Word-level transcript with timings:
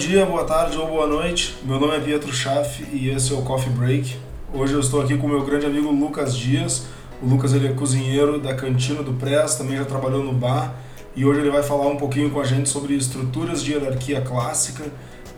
dia, 0.00 0.24
boa 0.24 0.44
tarde 0.44 0.78
ou 0.78 0.86
boa 0.86 1.06
noite. 1.06 1.58
Meu 1.62 1.78
nome 1.78 1.94
é 1.94 2.00
Pietro 2.00 2.32
Schaff 2.32 2.82
e 2.90 3.10
esse 3.10 3.34
é 3.34 3.36
o 3.36 3.42
Coffee 3.42 3.70
Break. 3.70 4.16
Hoje 4.50 4.72
eu 4.72 4.80
estou 4.80 5.02
aqui 5.02 5.14
com 5.18 5.28
meu 5.28 5.44
grande 5.44 5.66
amigo 5.66 5.90
Lucas 5.90 6.34
Dias. 6.34 6.86
O 7.22 7.26
Lucas 7.26 7.52
ele 7.52 7.68
é 7.68 7.72
cozinheiro 7.74 8.40
da 8.40 8.54
cantina 8.54 9.02
do 9.02 9.12
Press, 9.12 9.56
também 9.56 9.76
já 9.76 9.84
trabalhou 9.84 10.24
no 10.24 10.32
bar 10.32 10.74
e 11.14 11.26
hoje 11.26 11.40
ele 11.40 11.50
vai 11.50 11.62
falar 11.62 11.86
um 11.86 11.98
pouquinho 11.98 12.30
com 12.30 12.40
a 12.40 12.44
gente 12.44 12.66
sobre 12.70 12.94
estruturas 12.94 13.62
de 13.62 13.72
hierarquia 13.72 14.22
clássica. 14.22 14.84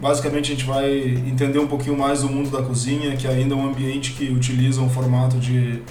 Basicamente 0.00 0.52
a 0.52 0.54
gente 0.54 0.64
vai 0.64 1.08
entender 1.26 1.58
um 1.58 1.66
pouquinho 1.66 1.98
mais 1.98 2.22
do 2.22 2.28
mundo 2.28 2.48
da 2.48 2.62
cozinha, 2.62 3.16
que 3.16 3.26
ainda 3.26 3.56
é 3.56 3.58
um 3.58 3.68
ambiente 3.68 4.12
que 4.12 4.30
utiliza 4.30 4.80
um 4.80 4.88
formato 4.88 5.38
de, 5.38 5.82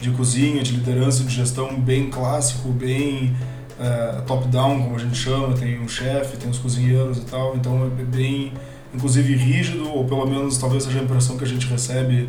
de 0.00 0.10
cozinha, 0.12 0.62
de 0.62 0.70
liderança, 0.70 1.24
de 1.24 1.34
gestão 1.34 1.74
bem 1.80 2.08
clássico, 2.08 2.68
bem 2.68 3.34
é, 3.80 4.20
top-down, 4.26 4.82
como 4.82 4.96
a 4.96 4.98
gente 4.98 5.16
chama, 5.16 5.56
tem 5.56 5.80
um 5.80 5.88
chefe, 5.88 6.36
tem 6.36 6.50
os 6.50 6.58
cozinheiros 6.58 7.18
e 7.18 7.22
tal, 7.22 7.56
então 7.56 7.86
é 7.86 8.04
bem, 8.04 8.52
inclusive, 8.94 9.34
rígido, 9.34 9.90
ou 9.90 10.04
pelo 10.04 10.26
menos 10.26 10.58
talvez 10.58 10.84
seja 10.84 11.00
a 11.00 11.02
impressão 11.02 11.38
que 11.38 11.44
a 11.44 11.46
gente 11.46 11.66
recebe 11.66 12.28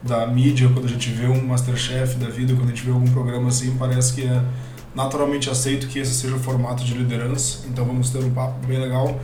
da 0.00 0.26
mídia 0.26 0.68
quando 0.72 0.84
a 0.84 0.88
gente 0.88 1.10
vê 1.10 1.26
um 1.26 1.44
Masterchef 1.44 2.16
da 2.16 2.28
vida, 2.28 2.54
quando 2.54 2.68
a 2.68 2.70
gente 2.70 2.84
vê 2.84 2.92
algum 2.92 3.10
programa 3.10 3.48
assim, 3.48 3.74
parece 3.76 4.14
que 4.14 4.22
é 4.22 4.42
naturalmente 4.94 5.50
aceito 5.50 5.88
que 5.88 5.98
esse 5.98 6.14
seja 6.14 6.36
o 6.36 6.38
formato 6.38 6.84
de 6.84 6.94
liderança, 6.94 7.66
então 7.68 7.84
vamos 7.84 8.10
ter 8.10 8.18
um 8.18 8.30
papo 8.30 8.64
bem 8.66 8.78
legal. 8.78 9.18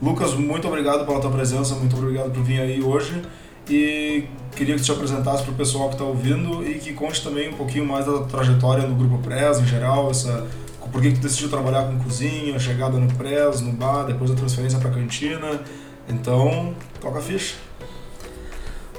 Lucas, 0.00 0.34
muito 0.34 0.68
obrigado 0.68 1.04
pela 1.04 1.20
tua 1.20 1.30
presença, 1.30 1.74
muito 1.74 1.96
obrigado 1.96 2.30
por 2.30 2.42
vir 2.44 2.60
aí 2.60 2.82
hoje 2.82 3.22
e 3.68 4.24
queria 4.54 4.76
que 4.76 4.82
te 4.82 4.92
apresentasse 4.92 5.42
para 5.42 5.52
o 5.52 5.54
pessoal 5.54 5.88
que 5.88 5.94
está 5.94 6.04
ouvindo 6.04 6.64
e 6.68 6.74
que 6.74 6.92
conte 6.92 7.22
também 7.22 7.48
um 7.48 7.54
pouquinho 7.54 7.86
mais 7.86 8.04
da 8.04 8.20
trajetória 8.24 8.86
no 8.86 8.94
Grupo 8.94 9.18
Press 9.18 9.58
em 9.58 9.66
geral, 9.66 10.10
essa 10.10 10.46
por 10.90 11.02
que, 11.02 11.12
tu 11.12 11.20
decidiu 11.20 11.48
trabalhar 11.48 11.84
com 11.84 11.98
cozinha, 11.98 12.58
chegada 12.58 12.98
no 12.98 13.12
press, 13.14 13.60
no 13.60 13.72
bar, 13.72 14.04
depois 14.04 14.30
a 14.30 14.34
transferência 14.34 14.78
para 14.78 14.90
cantina. 14.90 15.60
Então, 16.08 16.74
toca 17.00 17.18
a 17.18 17.22
ficha. 17.22 17.56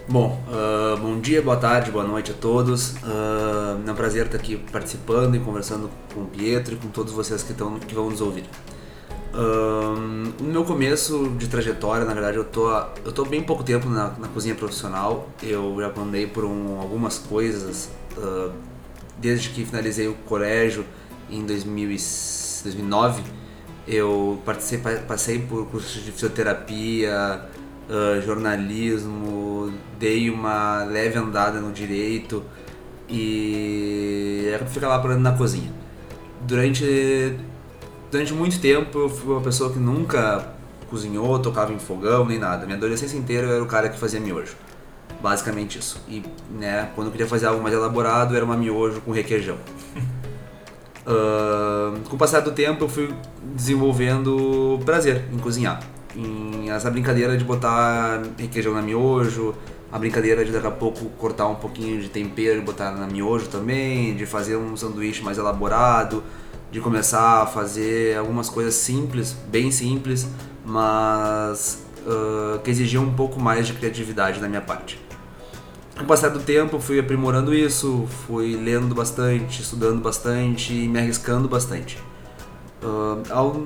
Bom, 0.07 0.39
uh, 0.47 0.97
bom 0.97 1.19
dia, 1.19 1.41
boa 1.41 1.57
tarde, 1.57 1.89
boa 1.89 2.03
noite 2.03 2.29
a 2.29 2.33
todos. 2.35 2.91
Uh, 2.91 3.81
é 3.87 3.91
um 3.91 3.95
prazer 3.95 4.27
estar 4.27 4.37
aqui 4.37 4.55
participando 4.71 5.35
e 5.35 5.39
conversando 5.39 5.89
com 6.13 6.21
o 6.21 6.25
Pietro 6.27 6.75
e 6.75 6.77
com 6.77 6.89
todos 6.89 7.11
vocês 7.11 7.41
que, 7.41 7.55
tão, 7.55 7.79
que 7.79 7.95
vão 7.95 8.11
nos 8.11 8.21
ouvir. 8.21 8.43
Uh, 9.33 9.97
no 10.39 10.51
meu 10.51 10.63
começo 10.63 11.29
de 11.37 11.47
trajetória, 11.47 12.05
na 12.05 12.13
verdade, 12.13 12.37
eu 12.37 12.43
tô, 12.43 12.69
eu 13.03 13.11
tô 13.11 13.25
bem 13.25 13.41
pouco 13.41 13.63
tempo 13.63 13.89
na, 13.89 14.11
na 14.11 14.27
cozinha 14.27 14.53
profissional. 14.53 15.27
Eu 15.41 15.75
já 15.79 15.91
andei 15.99 16.27
por 16.27 16.45
um, 16.45 16.79
algumas 16.79 17.17
coisas, 17.17 17.89
desde 19.17 19.49
que 19.49 19.65
finalizei 19.65 20.07
o 20.07 20.13
colégio, 20.13 20.85
em 21.29 21.45
2009, 21.45 23.23
eu 23.87 24.41
passei 25.07 25.39
por 25.39 25.67
cursos 25.67 26.03
de 26.03 26.11
fisioterapia, 26.11 27.41
uh, 27.89 28.21
jornalismo, 28.21 29.73
dei 29.99 30.29
uma 30.29 30.83
leve 30.83 31.17
andada 31.17 31.59
no 31.59 31.71
direito 31.71 32.43
e 33.07 34.49
era 34.51 34.65
ficar 34.65 34.87
lá 34.87 34.99
parando 34.99 35.21
na 35.21 35.33
cozinha. 35.33 35.71
Durante, 36.41 37.37
durante 38.11 38.33
muito 38.33 38.59
tempo 38.59 38.99
eu 38.99 39.09
fui 39.09 39.33
uma 39.33 39.41
pessoa 39.41 39.71
que 39.71 39.79
nunca 39.79 40.53
cozinhou, 40.89 41.39
tocava 41.39 41.73
em 41.73 41.79
fogão 41.79 42.25
nem 42.25 42.39
nada. 42.39 42.65
Minha 42.65 42.77
adolescência 42.77 43.17
inteira 43.17 43.47
eu 43.47 43.53
era 43.53 43.63
o 43.63 43.67
cara 43.67 43.89
que 43.89 43.99
fazia 43.99 44.19
miojo. 44.19 44.55
Basicamente 45.21 45.79
isso. 45.79 46.01
E 46.07 46.23
né, 46.51 46.89
quando 46.95 47.07
eu 47.07 47.11
queria 47.11 47.27
fazer 47.27 47.47
algo 47.47 47.61
mais 47.61 47.73
elaborado, 47.73 48.35
era 48.35 48.45
uma 48.45 48.57
miojo 48.57 49.01
com 49.01 49.11
requeijão. 49.11 49.57
Uh, 51.05 51.99
com 52.09 52.15
o 52.15 52.17
passar 52.17 52.39
do 52.39 52.51
tempo 52.51 52.85
eu 52.85 52.89
fui 52.89 53.13
desenvolvendo 53.53 54.79
prazer 54.85 55.25
em 55.31 55.37
cozinhar. 55.37 55.79
Em 56.15 56.71
essa 56.71 56.89
brincadeira 56.89 57.37
de 57.37 57.43
botar 57.43 58.23
requeijão 58.37 58.73
na 58.73 58.81
miojo, 58.81 59.53
a 59.91 59.99
brincadeira 59.99 60.43
de 60.43 60.51
daqui 60.51 60.67
a 60.67 60.71
pouco 60.71 61.05
cortar 61.11 61.47
um 61.47 61.55
pouquinho 61.55 62.01
de 62.01 62.09
tempero 62.09 62.59
e 62.59 62.61
botar 62.61 62.91
na 62.91 63.05
miojo 63.05 63.47
também, 63.47 64.15
de 64.15 64.25
fazer 64.25 64.55
um 64.55 64.75
sanduíche 64.75 65.21
mais 65.21 65.37
elaborado, 65.37 66.23
de 66.71 66.79
começar 66.79 67.43
a 67.43 67.45
fazer 67.45 68.17
algumas 68.17 68.49
coisas 68.49 68.73
simples, 68.73 69.35
bem 69.47 69.69
simples, 69.71 70.27
mas 70.65 71.85
uh, 72.05 72.59
que 72.59 72.71
exigiam 72.71 73.03
um 73.03 73.13
pouco 73.13 73.39
mais 73.39 73.67
de 73.67 73.73
criatividade 73.73 74.39
da 74.39 74.47
minha 74.47 74.61
parte. 74.61 75.04
Com 75.97 76.03
o 76.03 76.05
passar 76.05 76.29
do 76.29 76.41
tempo, 76.41 76.77
fui 76.77 76.99
aprimorando 76.99 77.53
isso, 77.53 78.05
fui 78.27 78.57
lendo 78.57 78.93
bastante, 78.93 79.61
estudando 79.61 80.01
bastante 80.01 80.73
e 80.73 80.89
me 80.89 80.99
arriscando 80.99 81.47
bastante. 81.47 81.97
Uh, 82.83 83.23
ao 83.29 83.65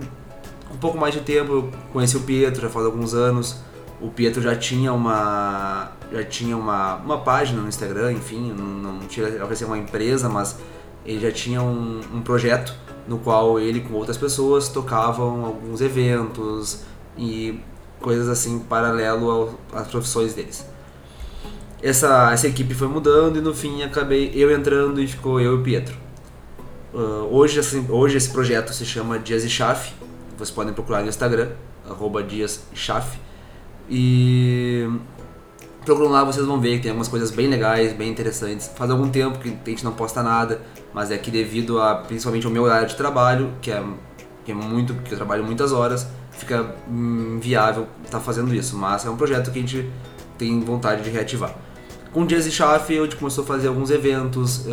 um 0.71 0.77
pouco 0.79 0.95
mais 0.95 1.11
de 1.15 1.21
tempo, 1.21 1.51
eu 1.51 1.71
conheci 1.91 2.15
o 2.15 2.21
Pietro, 2.21 2.61
já 2.61 2.69
faz 2.69 2.85
alguns 2.85 3.15
anos. 3.15 3.57
O 3.99 4.09
Pietro 4.09 4.43
já 4.43 4.55
tinha 4.55 4.93
uma 4.93 5.91
já 6.11 6.23
tinha 6.23 6.55
uma, 6.55 6.97
uma 6.97 7.17
página 7.17 7.61
no 7.61 7.67
Instagram, 7.67 8.13
enfim, 8.13 8.53
não, 8.55 8.93
não 8.93 9.07
tinha 9.07 9.27
oferecer 9.43 9.65
uma 9.65 9.77
empresa, 9.77 10.29
mas 10.29 10.57
ele 11.03 11.19
já 11.19 11.31
tinha 11.31 11.61
um, 11.63 11.99
um 12.13 12.21
projeto 12.21 12.75
no 13.07 13.17
qual 13.17 13.59
ele 13.59 13.81
com 13.81 13.95
outras 13.95 14.17
pessoas 14.17 14.69
tocavam 14.69 15.45
alguns 15.45 15.81
eventos 15.81 16.81
e 17.17 17.59
coisas 17.99 18.29
assim 18.29 18.59
paralelo 18.59 19.29
ao, 19.31 19.59
às 19.73 19.87
profissões 19.87 20.33
deles 20.35 20.63
essa, 21.81 22.31
essa 22.31 22.47
equipe 22.47 22.73
foi 22.73 22.87
mudando 22.87 23.37
e 23.37 23.41
no 23.41 23.53
fim 23.53 23.83
acabei 23.83 24.31
eu 24.33 24.51
entrando 24.51 25.01
e 25.01 25.07
ficou 25.07 25.39
eu 25.39 25.53
e 25.53 25.55
o 25.55 25.63
Pietro. 25.63 25.95
Uh, 26.93 27.27
hoje, 27.31 27.59
assim, 27.59 27.85
hoje 27.89 28.17
esse 28.17 28.29
projeto 28.29 28.73
se 28.73 28.85
chama 28.85 29.19
Dias 29.19 29.43
e 29.43 29.49
Chaf. 29.49 29.93
Vocês 30.37 30.49
podem 30.51 30.73
procurar 30.73 31.01
no 31.01 31.09
Instagram, 31.09 31.49
Dias 32.27 32.63
Chaf. 32.73 33.17
E 33.89 34.89
procuram 35.85 36.09
lá, 36.09 36.23
vocês 36.23 36.45
vão 36.45 36.59
ver 36.59 36.77
que 36.77 36.83
tem 36.83 36.91
algumas 36.91 37.07
coisas 37.07 37.31
bem 37.31 37.47
legais, 37.47 37.93
bem 37.93 38.09
interessantes. 38.09 38.69
Faz 38.75 38.89
algum 38.91 39.09
tempo 39.09 39.39
que 39.39 39.49
a 39.49 39.69
gente 39.69 39.83
não 39.83 39.93
posta 39.93 40.21
nada, 40.21 40.61
mas 40.93 41.11
é 41.11 41.17
que 41.17 41.31
devido 41.31 41.81
a 41.81 41.95
principalmente 41.95 42.45
ao 42.45 42.51
meu 42.51 42.63
horário 42.63 42.87
de 42.87 42.95
trabalho, 42.95 43.53
que 43.61 43.71
é, 43.71 43.83
que 44.45 44.51
é 44.51 44.55
muito, 44.55 44.93
que 44.95 45.13
eu 45.13 45.17
trabalho 45.17 45.43
muitas 45.43 45.71
horas, 45.71 46.07
fica 46.31 46.75
inviável 46.89 47.87
estar 48.03 48.17
tá 48.17 48.23
fazendo 48.23 48.53
isso. 48.53 48.75
Mas 48.75 49.05
é 49.05 49.09
um 49.09 49.17
projeto 49.17 49.51
que 49.51 49.59
a 49.59 49.61
gente 49.61 49.89
tem 50.37 50.59
vontade 50.61 51.03
de 51.03 51.09
reativar. 51.09 51.55
Com 52.11 52.23
o 52.23 52.25
Jazzy 52.25 52.51
Schaff, 52.51 52.91
eu 52.91 53.07
começou 53.17 53.43
a 53.43 53.47
fazer 53.47 53.67
alguns 53.67 53.91
eventos. 53.91 54.65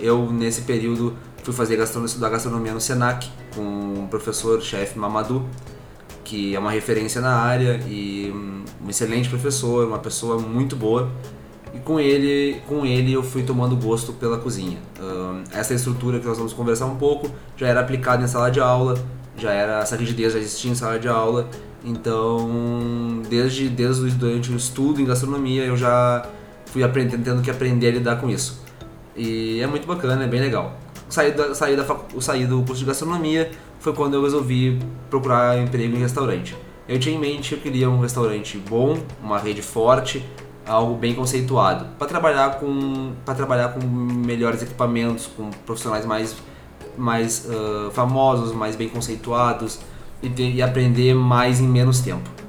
Eu, 0.00 0.30
nesse 0.30 0.62
período, 0.62 1.14
fui 1.42 1.52
fazer 1.52 1.76
gastronomia, 1.76 2.06
estudar 2.06 2.28
gastronomia 2.28 2.72
no 2.72 2.80
Senac 2.80 3.28
com 3.54 4.04
o 4.04 4.08
professor 4.08 4.62
chefe 4.62 4.96
Mamadou, 4.96 5.44
que 6.22 6.54
é 6.54 6.58
uma 6.58 6.70
referência 6.70 7.20
na 7.20 7.34
área 7.34 7.80
e 7.88 8.32
um 8.32 8.88
excelente 8.88 9.28
professor, 9.28 9.86
uma 9.86 9.98
pessoa 9.98 10.38
muito 10.38 10.76
boa. 10.76 11.10
E 11.74 11.78
com 11.80 11.98
ele, 11.98 12.60
com 12.68 12.86
ele 12.86 13.12
eu 13.12 13.22
fui 13.22 13.42
tomando 13.42 13.74
gosto 13.76 14.12
pela 14.12 14.38
cozinha. 14.38 14.78
essa 15.52 15.74
estrutura 15.74 16.20
que 16.20 16.26
nós 16.26 16.38
vamos 16.38 16.52
conversar 16.52 16.86
um 16.86 16.96
pouco 16.96 17.28
já 17.56 17.66
era 17.66 17.80
aplicada 17.80 18.22
em 18.22 18.28
sala 18.28 18.48
de 18.48 18.60
aula, 18.60 18.96
já 19.36 19.52
era 19.52 19.80
essa 19.80 19.96
rigidez 19.96 20.32
já 20.34 20.38
existia 20.38 20.70
em 20.70 20.74
sala 20.76 21.00
de 21.00 21.08
aula. 21.08 21.48
Então, 21.84 23.22
desde 23.28 23.68
desde 23.68 24.10
durante 24.10 24.52
o 24.52 24.56
estudo 24.56 25.00
em 25.00 25.04
gastronomia, 25.04 25.64
eu 25.64 25.76
já 25.76 26.26
fui 26.66 26.82
aprendendo, 26.82 27.24
tendo 27.24 27.42
que 27.42 27.50
aprender 27.50 27.88
a 27.88 27.92
lidar 27.92 28.16
com 28.16 28.28
isso. 28.28 28.62
E 29.16 29.60
é 29.60 29.66
muito 29.66 29.86
bacana, 29.86 30.24
é 30.24 30.28
bem 30.28 30.40
legal. 30.40 30.78
Saí, 31.08 31.32
da, 31.32 31.54
saí, 31.54 31.76
da, 31.76 31.84
saí 32.20 32.46
do 32.46 32.62
curso 32.62 32.80
de 32.80 32.84
gastronomia 32.84 33.50
foi 33.78 33.92
quando 33.92 34.14
eu 34.14 34.22
resolvi 34.22 34.78
procurar 35.08 35.58
emprego 35.58 35.96
em 35.96 36.00
restaurante. 36.00 36.56
Eu 36.88 36.98
tinha 36.98 37.14
em 37.14 37.18
mente 37.18 37.50
que 37.50 37.54
eu 37.54 37.60
queria 37.60 37.88
um 37.88 38.00
restaurante 38.00 38.58
bom, 38.58 38.98
uma 39.22 39.38
rede 39.38 39.62
forte, 39.62 40.24
algo 40.66 40.94
bem 40.94 41.14
conceituado, 41.14 41.86
para 41.98 42.06
trabalhar 42.06 42.58
com 42.58 43.12
para 43.24 43.34
trabalhar 43.34 43.68
com 43.70 43.86
melhores 43.86 44.62
equipamentos, 44.62 45.28
com 45.36 45.50
profissionais 45.64 46.04
mais 46.04 46.36
mais 46.96 47.46
uh, 47.46 47.90
famosos, 47.92 48.52
mais 48.52 48.74
bem 48.74 48.88
conceituados 48.88 49.78
e, 50.22 50.30
ter, 50.30 50.50
e 50.54 50.62
aprender 50.62 51.14
mais 51.14 51.60
em 51.60 51.68
menos 51.68 52.00
tempo 52.00 52.45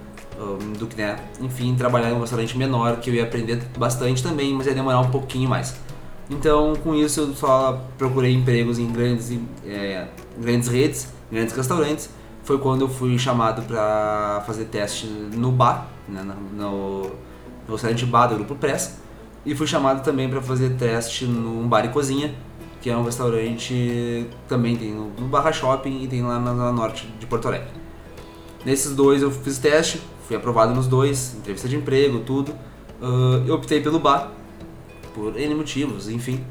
do 0.77 0.87
que, 0.87 0.95
né, 0.95 1.17
enfim, 1.41 1.75
trabalhar 1.75 2.11
em 2.11 2.13
um 2.13 2.19
restaurante 2.19 2.57
menor, 2.57 2.97
que 2.97 3.09
eu 3.09 3.13
ia 3.15 3.23
aprender 3.23 3.61
bastante 3.77 4.21
também, 4.21 4.53
mas 4.53 4.67
ia 4.67 4.73
demorar 4.73 4.99
um 4.99 5.09
pouquinho 5.09 5.49
mais. 5.49 5.75
Então, 6.29 6.75
com 6.75 6.93
isso, 6.93 7.21
eu 7.21 7.33
só 7.33 7.81
procurei 7.97 8.33
empregos 8.33 8.77
em 8.77 8.91
grandes, 8.91 9.31
é, 9.65 10.07
grandes 10.37 10.67
redes, 10.67 11.11
grandes 11.31 11.55
restaurantes. 11.55 12.09
Foi 12.43 12.57
quando 12.59 12.81
eu 12.81 12.89
fui 12.89 13.17
chamado 13.17 13.61
para 13.63 14.43
fazer 14.45 14.65
teste 14.65 15.07
no 15.07 15.51
bar, 15.51 15.87
né, 16.07 16.21
no, 16.53 17.01
no 17.01 17.73
restaurante 17.73 18.05
bar 18.05 18.27
do 18.27 18.35
Grupo 18.35 18.55
Press. 18.55 18.97
E 19.45 19.55
fui 19.55 19.65
chamado 19.65 20.03
também 20.03 20.29
para 20.29 20.41
fazer 20.41 20.71
teste 20.71 21.25
num 21.25 21.67
bar 21.67 21.85
e 21.85 21.89
cozinha, 21.89 22.35
que 22.81 22.89
é 22.89 22.97
um 22.97 23.03
restaurante 23.03 24.27
também 24.47 24.75
tem 24.75 24.93
no, 24.93 25.09
no 25.11 25.27
Barra 25.27 25.51
Shopping 25.51 26.03
e 26.03 26.07
tem 26.07 26.21
lá 26.21 26.39
na, 26.39 26.53
na 26.53 26.71
norte 26.71 27.07
de 27.19 27.25
Porto 27.25 27.47
Alegre. 27.47 27.69
Nesses 28.65 28.93
dois 28.93 29.21
eu 29.21 29.31
fiz 29.31 29.57
teste, 29.57 30.01
fui 30.27 30.35
aprovado 30.35 30.73
nos 30.75 30.87
dois, 30.87 31.35
entrevista 31.37 31.67
de 31.67 31.77
emprego, 31.77 32.19
tudo. 32.19 32.51
Uh, 33.01 33.43
eu 33.47 33.55
optei 33.55 33.81
pelo 33.81 33.99
bar, 33.99 34.31
por 35.15 35.39
N 35.39 35.55
motivos, 35.55 36.09
enfim. 36.09 36.43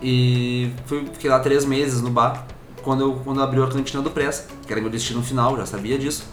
E 0.00 0.70
fui, 0.86 1.04
fiquei 1.12 1.28
lá 1.28 1.40
três 1.40 1.64
meses 1.64 2.00
no 2.00 2.10
bar, 2.10 2.46
quando, 2.82 3.00
eu, 3.02 3.20
quando 3.24 3.42
abriu 3.42 3.64
a 3.64 3.68
cantina 3.68 4.02
do 4.02 4.10
Press, 4.10 4.48
que 4.66 4.72
era 4.72 4.80
meu 4.80 4.90
destino 4.90 5.22
final, 5.22 5.56
já 5.56 5.66
sabia 5.66 5.98
disso. 5.98 6.24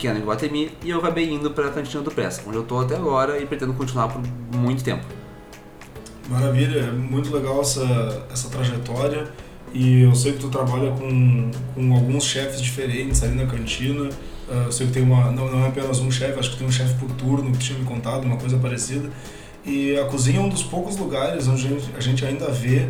que 0.00 0.08
é 0.08 0.14
no 0.14 0.18
Iguatemi, 0.18 0.72
e 0.82 0.90
eu 0.90 0.98
acabei 0.98 1.30
indo 1.30 1.50
para 1.50 1.66
a 1.66 1.70
Cantina 1.70 2.02
do 2.02 2.10
Pressa, 2.10 2.42
onde 2.46 2.56
eu 2.56 2.62
estou 2.62 2.80
até 2.80 2.96
agora 2.96 3.38
e 3.38 3.44
pretendo 3.44 3.74
continuar 3.74 4.08
por 4.08 4.22
muito 4.56 4.82
tempo. 4.82 5.04
Maravilha, 6.28 6.78
é 6.80 6.90
muito 6.90 7.30
legal 7.34 7.60
essa, 7.60 8.26
essa 8.32 8.48
trajetória 8.48 9.30
e 9.74 10.02
eu 10.02 10.14
sei 10.14 10.32
que 10.32 10.38
tu 10.38 10.48
trabalha 10.48 10.90
com, 10.92 11.50
com 11.74 11.94
alguns 11.94 12.24
chefes 12.24 12.62
diferentes 12.62 13.22
ali 13.22 13.34
na 13.34 13.46
cantina. 13.46 14.08
Uh, 14.50 14.66
eu 14.66 14.72
sei 14.72 14.88
que 14.88 14.92
tem 14.92 15.02
uma, 15.04 15.30
não, 15.30 15.48
não 15.48 15.64
é 15.64 15.68
apenas 15.68 16.00
um 16.00 16.10
chefe, 16.10 16.36
acho 16.38 16.50
que 16.50 16.56
tem 16.56 16.66
um 16.66 16.72
chefe 16.72 16.94
por 16.94 17.08
turno 17.12 17.52
que 17.52 17.58
tinha 17.58 17.78
me 17.78 17.84
contado, 17.84 18.24
uma 18.24 18.36
coisa 18.36 18.58
parecida. 18.58 19.08
E 19.64 19.96
a 19.96 20.06
cozinha 20.06 20.38
é 20.38 20.42
um 20.42 20.48
dos 20.48 20.64
poucos 20.64 20.96
lugares 20.96 21.46
onde 21.46 21.68
a 21.96 22.00
gente, 22.00 22.24
ainda 22.24 22.50
vê 22.50 22.88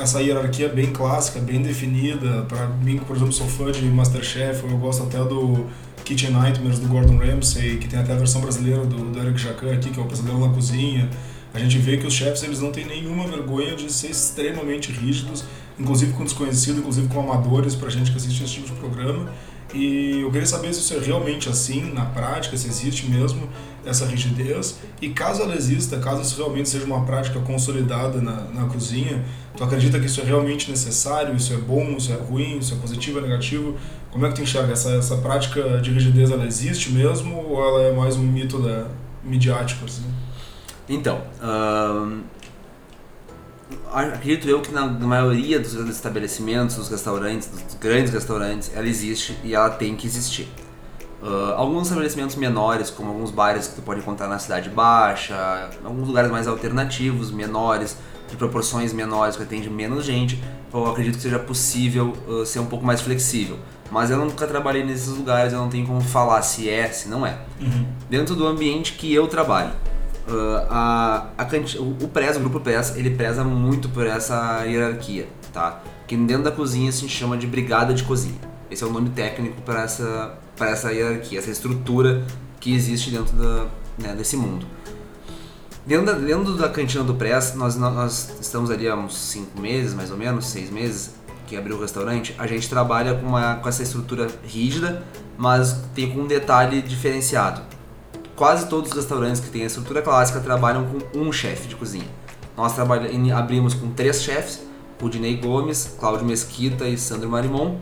essa 0.00 0.20
hierarquia 0.20 0.68
bem 0.68 0.92
clássica, 0.92 1.40
bem 1.40 1.62
definida. 1.62 2.42
Para 2.48 2.68
mim, 2.68 2.98
por 2.98 3.16
exemplo, 3.16 3.32
sou 3.32 3.48
fã 3.48 3.72
de 3.72 3.82
Masterchef, 3.86 4.62
eu 4.64 4.78
gosto 4.78 5.02
até 5.02 5.18
do 5.18 5.66
Kitchen 6.04 6.30
Nightmares 6.30 6.78
do 6.78 6.86
Gordon 6.86 7.16
Ramsay, 7.16 7.78
que 7.78 7.88
tem 7.88 7.98
até 7.98 8.12
a 8.12 8.16
versão 8.16 8.40
brasileira 8.40 8.84
do, 8.84 9.10
do 9.10 9.18
Eric 9.18 9.40
Jacquin 9.40 9.70
aqui, 9.70 9.90
que 9.90 9.98
é 9.98 10.02
o 10.02 10.06
Pesadelo 10.06 10.46
na 10.46 10.52
Cozinha. 10.52 11.08
A 11.52 11.58
gente 11.58 11.78
vê 11.78 11.96
que 11.96 12.06
os 12.06 12.12
chefs 12.12 12.42
eles 12.42 12.60
não 12.60 12.70
têm 12.70 12.84
nenhuma 12.84 13.26
vergonha 13.26 13.74
de 13.74 13.90
ser 13.90 14.10
extremamente 14.10 14.92
rígidos, 14.92 15.44
inclusive 15.78 16.12
com 16.12 16.24
desconhecidos, 16.24 16.80
inclusive 16.80 17.08
com 17.08 17.20
amadores, 17.20 17.74
pra 17.74 17.88
gente 17.88 18.10
que 18.10 18.16
assiste 18.16 18.44
esse 18.44 18.54
tipo 18.54 18.66
de 18.66 18.72
programa. 18.72 19.32
E 19.74 20.20
eu 20.20 20.30
queria 20.30 20.46
saber 20.46 20.72
se 20.72 20.80
isso 20.80 20.94
é 20.94 20.98
realmente 21.00 21.48
assim, 21.48 21.92
na 21.92 22.04
prática, 22.04 22.56
se 22.56 22.68
existe 22.68 23.10
mesmo 23.10 23.48
essa 23.84 24.06
rigidez. 24.06 24.78
E 25.02 25.08
caso 25.08 25.42
ela 25.42 25.54
exista, 25.54 25.98
caso 25.98 26.22
isso 26.22 26.36
realmente 26.36 26.68
seja 26.68 26.86
uma 26.86 27.04
prática 27.04 27.40
consolidada 27.40 28.20
na, 28.22 28.44
na 28.54 28.66
cozinha, 28.66 29.24
tu 29.56 29.64
acredita 29.64 29.98
que 29.98 30.06
isso 30.06 30.20
é 30.20 30.24
realmente 30.24 30.70
necessário, 30.70 31.34
isso 31.34 31.52
é 31.52 31.56
bom, 31.56 31.96
isso 31.96 32.12
é 32.12 32.16
ruim, 32.16 32.58
isso 32.58 32.72
é 32.72 32.76
positivo, 32.76 33.18
é 33.18 33.22
negativo? 33.22 33.76
Como 34.12 34.24
é 34.24 34.28
que 34.28 34.36
tu 34.36 34.42
enxerga? 34.42 34.72
Essa, 34.72 34.94
essa 34.94 35.16
prática 35.16 35.80
de 35.80 35.90
rigidez, 35.90 36.30
ela 36.30 36.46
existe 36.46 36.92
mesmo 36.92 37.36
ou 37.36 37.60
ela 37.60 37.82
é 37.82 37.92
mais 37.92 38.16
um 38.16 38.22
mito 38.22 38.62
da, 38.62 38.86
midiático? 39.24 39.84
Assim? 39.84 40.04
Então, 40.88 41.20
acredito 43.92 44.48
eu 44.48 44.60
que 44.60 44.72
na 44.72 44.86
maioria 44.86 45.58
dos 45.58 45.74
estabelecimentos, 45.88 46.76
dos 46.76 46.88
restaurantes, 46.88 47.48
dos 47.48 47.74
grandes 47.74 48.12
restaurantes, 48.12 48.70
ela 48.74 48.86
existe 48.86 49.38
e 49.42 49.54
ela 49.54 49.70
tem 49.70 49.96
que 49.96 50.06
existir. 50.06 50.48
Uh, 51.22 51.54
alguns 51.56 51.84
estabelecimentos 51.84 52.36
menores, 52.36 52.90
como 52.90 53.08
alguns 53.08 53.30
bares 53.30 53.66
que 53.68 53.76
tu 53.76 53.82
pode 53.82 54.00
encontrar 54.00 54.28
na 54.28 54.38
cidade 54.38 54.68
baixa, 54.68 55.70
alguns 55.82 56.06
lugares 56.06 56.30
mais 56.30 56.46
alternativos, 56.46 57.30
menores, 57.30 57.96
de 58.28 58.36
proporções 58.36 58.92
menores, 58.92 59.36
que 59.36 59.42
atende 59.42 59.70
menos 59.70 60.04
gente, 60.04 60.42
eu 60.72 60.86
acredito 60.86 61.16
que 61.16 61.22
seja 61.22 61.38
possível 61.38 62.14
uh, 62.28 62.44
ser 62.44 62.58
um 62.58 62.66
pouco 62.66 62.84
mais 62.84 63.00
flexível. 63.00 63.58
Mas 63.90 64.10
eu 64.10 64.18
nunca 64.18 64.46
trabalhei 64.46 64.84
nesses 64.84 65.08
lugares, 65.08 65.52
eu 65.52 65.58
não 65.58 65.68
tenho 65.68 65.86
como 65.86 66.00
falar 66.00 66.42
se 66.42 66.68
é, 66.68 66.88
se 66.88 67.08
não 67.08 67.24
é. 67.24 67.38
Uhum. 67.60 67.86
Dentro 68.10 68.34
do 68.34 68.46
ambiente 68.46 68.94
que 68.94 69.12
eu 69.12 69.26
trabalho, 69.26 69.72
Uh, 70.26 70.56
a, 70.70 71.26
a, 71.36 71.44
o, 71.78 71.82
o 71.82 72.36
o 72.36 72.40
grupo 72.40 72.60
PRES, 72.60 72.96
ele 72.96 73.10
preza 73.10 73.44
muito 73.44 73.90
por 73.90 74.06
essa 74.06 74.64
hierarquia, 74.64 75.28
tá? 75.52 75.82
Que 76.06 76.16
dentro 76.16 76.44
da 76.44 76.50
cozinha 76.50 76.90
se 76.90 77.06
chama 77.08 77.36
de 77.36 77.46
brigada 77.46 77.92
de 77.92 78.02
cozinha. 78.04 78.38
Esse 78.70 78.82
é 78.82 78.86
o 78.86 78.90
nome 78.90 79.10
técnico 79.10 79.60
para 79.60 79.82
essa, 79.82 80.38
para 80.56 80.70
essa 80.70 80.90
hierarquia, 80.92 81.38
essa 81.38 81.50
estrutura 81.50 82.24
que 82.58 82.74
existe 82.74 83.10
dentro 83.10 83.36
da, 83.36 83.66
né, 83.98 84.14
desse 84.16 84.36
mundo. 84.36 84.66
Dentro 85.86 86.06
da, 86.06 86.12
dentro 86.12 86.56
da 86.56 86.70
cantina 86.70 87.04
do 87.04 87.14
Press, 87.14 87.54
nós, 87.54 87.76
nós 87.76 88.34
estamos 88.40 88.70
ali 88.70 88.88
há 88.88 88.96
uns 88.96 89.18
5 89.18 89.60
meses, 89.60 89.92
mais 89.92 90.10
ou 90.10 90.16
menos, 90.16 90.46
6 90.46 90.70
meses, 90.70 91.14
que 91.46 91.54
abriu 91.54 91.76
o 91.76 91.80
restaurante. 91.80 92.34
A 92.38 92.46
gente 92.46 92.66
trabalha 92.70 93.14
com, 93.14 93.26
uma, 93.26 93.56
com 93.56 93.68
essa 93.68 93.82
estrutura 93.82 94.28
rígida, 94.42 95.04
mas 95.36 95.82
tem 95.94 96.10
com 96.10 96.20
um 96.20 96.26
detalhe 96.26 96.80
diferenciado 96.80 97.73
quase 98.36 98.68
todos 98.68 98.90
os 98.90 98.96
restaurantes 98.96 99.40
que 99.40 99.48
têm 99.48 99.62
a 99.62 99.66
estrutura 99.66 100.02
clássica 100.02 100.40
trabalham 100.40 100.86
com 100.86 101.18
um 101.18 101.32
chefe 101.32 101.68
de 101.68 101.76
cozinha. 101.76 102.08
Nós 102.56 102.74
abrimos 102.78 103.74
com 103.74 103.90
três 103.90 104.22
chefes, 104.22 104.62
Rudinei 105.00 105.36
Gomes, 105.36 105.96
Cláudio 105.98 106.24
Mesquita 106.24 106.88
e 106.88 106.96
Sandro 106.96 107.28
Marimon. 107.28 107.76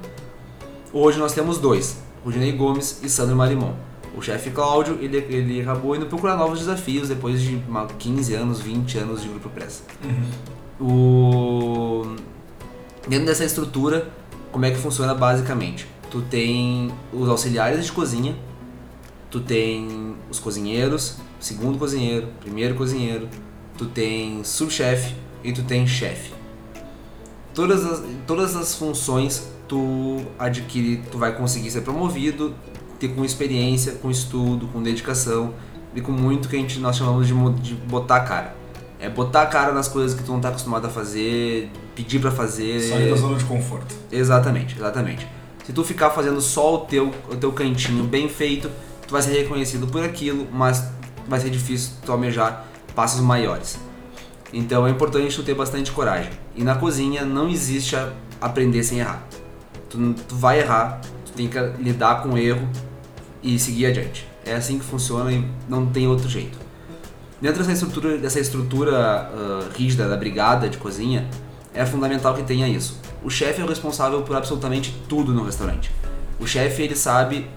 Hoje 0.93 1.19
nós 1.19 1.33
temos 1.33 1.59
dois, 1.59 1.99
Rudinei 2.25 2.53
Gomes 2.53 3.01
e 3.03 3.09
Sandro 3.09 3.37
Marimon. 3.37 3.75
O 4.17 4.21
chefe 4.21 4.51
Cláudio, 4.51 4.99
ele, 5.01 5.17
ele 5.17 5.63
acabou 5.63 5.97
indo 5.97 6.07
procurar 6.07 6.37
novos 6.37 6.59
desafios 6.59 7.09
depois 7.09 7.41
de 7.41 7.63
15 7.99 8.35
anos, 8.35 8.61
20 8.61 8.99
anos 8.99 9.23
de 9.23 9.29
Grupo 9.29 9.49
Pressa. 9.49 9.83
Uhum. 10.05 10.87
O... 10.87 12.17
Dentro 13.09 13.27
dessa 13.27 13.45
estrutura, 13.45 14.09
como 14.51 14.65
é 14.67 14.71
que 14.71 14.77
funciona 14.77 15.15
basicamente? 15.15 15.87
Tu 16.11 16.21
tem 16.23 16.93
os 17.13 17.29
auxiliares 17.29 17.87
de 17.87 17.93
cozinha, 17.93 18.37
tu 19.33 19.41
tem 19.41 20.15
os 20.31 20.39
cozinheiros, 20.39 21.17
segundo 21.41 21.79
cozinheiro, 21.79 22.29
primeiro 22.39 22.75
cozinheiro, 22.75 23.29
tu 23.79 23.87
tem 23.87 24.45
subchefe 24.45 25.15
e 25.43 25.53
tu 25.53 25.63
tem 25.63 25.87
chefe. 25.87 26.35
Todas 27.55 27.85
as, 27.85 28.03
todas 28.27 28.55
as 28.55 28.75
funções 28.75 29.51
tu 29.67 30.21
adquire, 30.39 31.03
tu 31.11 31.17
vai 31.17 31.35
conseguir 31.35 31.71
ser 31.71 31.81
promovido, 31.81 32.55
ter 33.01 33.09
com 33.09 33.25
experiência, 33.25 33.93
com 33.93 34.11
estudo, 34.11 34.67
com 34.69 34.83
dedicação 34.83 35.55
e 35.95 36.03
com 36.03 36.13
muito 36.13 36.47
que 36.47 36.57
a 36.57 36.59
gente 36.59 36.79
nós 36.79 36.97
chamamos 36.97 37.27
de, 37.27 37.35
de 37.63 37.75
botar 37.75 38.17
a 38.17 38.21
cara. 38.21 38.55
É 39.01 39.09
botar 39.09 39.43
a 39.43 39.47
cara 39.47 39.73
nas 39.73 39.89
coisas 39.89 40.17
que 40.17 40.23
tu 40.23 40.31
não 40.31 40.37
está 40.37 40.51
acostumado 40.51 40.87
a 40.87 40.91
fazer, 40.91 41.71
pedir 41.95 42.21
para 42.21 42.31
fazer. 42.31 42.81
Sair 42.81 43.09
da 43.09 43.17
zona 43.17 43.39
de 43.39 43.45
conforto. 43.47 43.95
Exatamente, 44.13 44.77
exatamente. 44.77 45.27
Se 45.65 45.73
tu 45.73 45.83
ficar 45.83 46.11
fazendo 46.11 46.41
só 46.41 46.75
o 46.75 46.79
teu, 46.81 47.13
o 47.31 47.37
teu 47.37 47.51
cantinho 47.51 48.05
bem 48.05 48.29
feito, 48.29 48.71
tu 49.07 49.13
vai 49.13 49.23
ser 49.23 49.33
reconhecido 49.33 49.87
por 49.87 50.03
aquilo, 50.03 50.47
mas 50.53 50.89
vai 51.29 51.41
ser 51.41 51.51
difícil 51.51 51.93
tu 52.05 52.13
almejar 52.13 52.67
passos 52.95 53.21
maiores. 53.21 53.79
Então 54.53 54.87
é 54.87 54.91
importante 54.91 55.35
tu 55.35 55.43
ter 55.43 55.55
bastante 55.55 55.91
coragem. 55.93 56.31
E 56.55 56.63
na 56.63 56.75
cozinha 56.75 57.25
não 57.25 57.49
existe 57.49 57.97
aprender 58.41 58.83
sem 58.83 58.99
errar. 59.01 59.27
Tu, 59.89 60.15
tu 60.29 60.35
vai 60.35 60.61
errar, 60.61 61.01
tu 61.25 61.33
tem 61.33 61.49
que 61.49 61.59
lidar 61.79 62.23
com 62.23 62.31
o 62.31 62.39
erro 62.39 62.69
e 63.43 63.59
seguir 63.59 63.87
adiante. 63.87 64.29
É 64.45 64.55
assim 64.55 64.79
que 64.79 64.85
funciona 64.85 65.33
e 65.33 65.45
não 65.69 65.87
tem 65.87 66.07
outro 66.07 66.29
jeito. 66.29 66.59
Dentro 67.41 67.59
dessa 67.59 67.73
estrutura, 67.73 68.19
dessa 68.19 68.39
estrutura 68.39 69.31
uh, 69.33 69.77
rígida 69.77 70.09
da 70.09 70.17
brigada 70.17 70.69
de 70.69 70.79
cozinha, 70.79 71.29
é 71.75 71.85
fundamental 71.87 72.35
que 72.35 72.43
tenha 72.43 72.69
isso. 72.69 73.01
O 73.25 73.31
chefe 73.31 73.61
é 73.61 73.65
o 73.65 73.69
responsável 73.69 74.23
por 74.23 74.37
absolutamente 74.37 74.95
tudo 75.09 75.33
no 75.33 75.45
restaurante. 75.45 75.91
O 76.39 76.47
chefe 76.47 76.83
ele 76.83 76.95
sabe 76.95 77.49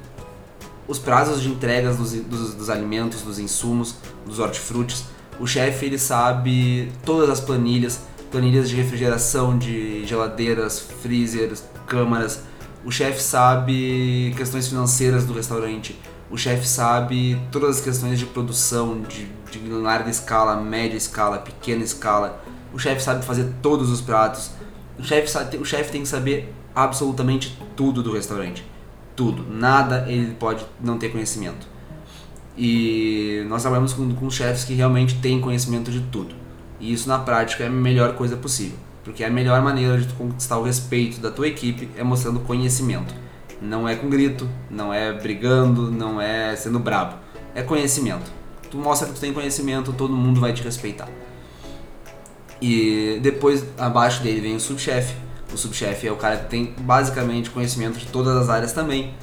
os 0.88 1.00
prazos 1.00 1.42
de 1.42 1.50
entregas 1.50 1.98
dos, 1.98 2.12
dos, 2.12 2.54
dos 2.54 2.70
alimentos, 2.70 3.22
dos 3.22 3.40
insumos, 3.40 3.96
dos 4.26 4.40
hortifrutis. 4.40 5.06
O 5.40 5.48
chefe 5.48 5.86
ele 5.86 5.98
sabe 5.98 6.92
todas 7.04 7.30
as 7.30 7.40
planilhas, 7.40 8.02
planilhas 8.32 8.70
de 8.70 8.76
refrigeração, 8.76 9.58
de 9.58 10.06
geladeiras, 10.06 10.80
freezers, 10.80 11.64
câmaras. 11.88 12.42
O 12.86 12.92
chefe 12.92 13.22
sabe 13.22 14.34
questões 14.38 14.68
financeiras 14.68 15.26
do 15.26 15.34
restaurante. 15.34 16.00
O 16.30 16.38
chefe 16.38 16.68
sabe 16.68 17.40
todas 17.52 17.78
as 17.78 17.84
questões 17.84 18.20
de 18.20 18.26
produção, 18.26 19.02
de, 19.02 19.28
de 19.52 19.70
larga 19.70 20.10
escala, 20.10 20.56
média 20.56 20.98
escala, 20.98 21.40
pequena 21.40 21.84
escala. 21.84 22.42
O 22.74 22.80
chefe 22.80 23.02
sabe 23.02 23.26
fazer 23.26 23.54
todos 23.62 23.90
os 23.90 24.02
pratos. 24.02 24.52
O 24.98 25.04
chefe 25.04 25.58
o 25.58 25.66
chefe 25.66 25.92
tem 25.92 26.02
que 26.02 26.08
saber 26.08 26.54
absolutamente 26.76 27.58
tudo 27.76 28.02
do 28.02 28.14
restaurante 28.14 28.75
tudo. 29.16 29.46
Nada 29.50 30.06
ele 30.08 30.34
pode 30.34 30.66
não 30.82 30.98
ter 30.98 31.10
conhecimento. 31.10 31.68
E 32.58 33.44
nós 33.50 33.62
trabalhamos 33.62 33.94
com, 33.94 34.14
com 34.16 34.30
chefes 34.30 34.64
que 34.64 34.74
realmente 34.74 35.20
têm 35.20 35.42
conhecimento 35.42 35.92
de 35.92 36.02
tudo. 36.02 36.36
E 36.80 36.94
isso 36.94 37.08
na 37.08 37.20
prática 37.20 37.64
é 37.64 37.68
a 37.68 37.70
melhor 37.70 38.16
coisa 38.16 38.36
possível. 38.36 38.78
Porque 39.04 39.24
a 39.24 39.30
melhor 39.30 39.62
maneira 39.62 39.98
de 40.00 40.14
conquistar 40.14 40.58
o 40.58 40.64
respeito 40.64 41.20
da 41.20 41.30
tua 41.30 41.48
equipe 41.48 41.90
é 41.96 42.04
mostrando 42.04 42.40
conhecimento. 42.40 43.14
Não 43.62 43.88
é 43.88 43.96
com 43.96 44.10
grito, 44.10 44.50
não 44.70 44.94
é 44.94 45.14
brigando, 45.14 45.92
não 45.92 46.20
é 46.20 46.56
sendo 46.56 46.80
brabo. 46.80 47.16
É 47.54 47.62
conhecimento. 47.62 48.32
Tu 48.70 48.78
mostra 48.78 49.08
que 49.08 49.14
tu 49.14 49.20
tem 49.20 49.32
conhecimento, 49.32 49.94
todo 49.94 50.14
mundo 50.14 50.42
vai 50.42 50.54
te 50.54 50.64
respeitar. 50.64 51.08
E 52.62 53.20
depois, 53.22 53.66
abaixo 53.78 54.24
dele 54.24 54.42
vem 54.42 54.56
o 54.56 54.60
subchefe, 54.60 55.16
o 55.54 55.58
subchefe 55.58 56.08
é 56.08 56.12
o 56.12 56.16
cara 56.16 56.38
que 56.38 56.50
tem 56.50 56.74
basicamente 56.80 57.50
conhecimento 57.50 57.98
de 57.98 58.06
todas 58.08 58.36
as 58.36 58.50
áreas 58.50 58.74
também, 58.74 59.14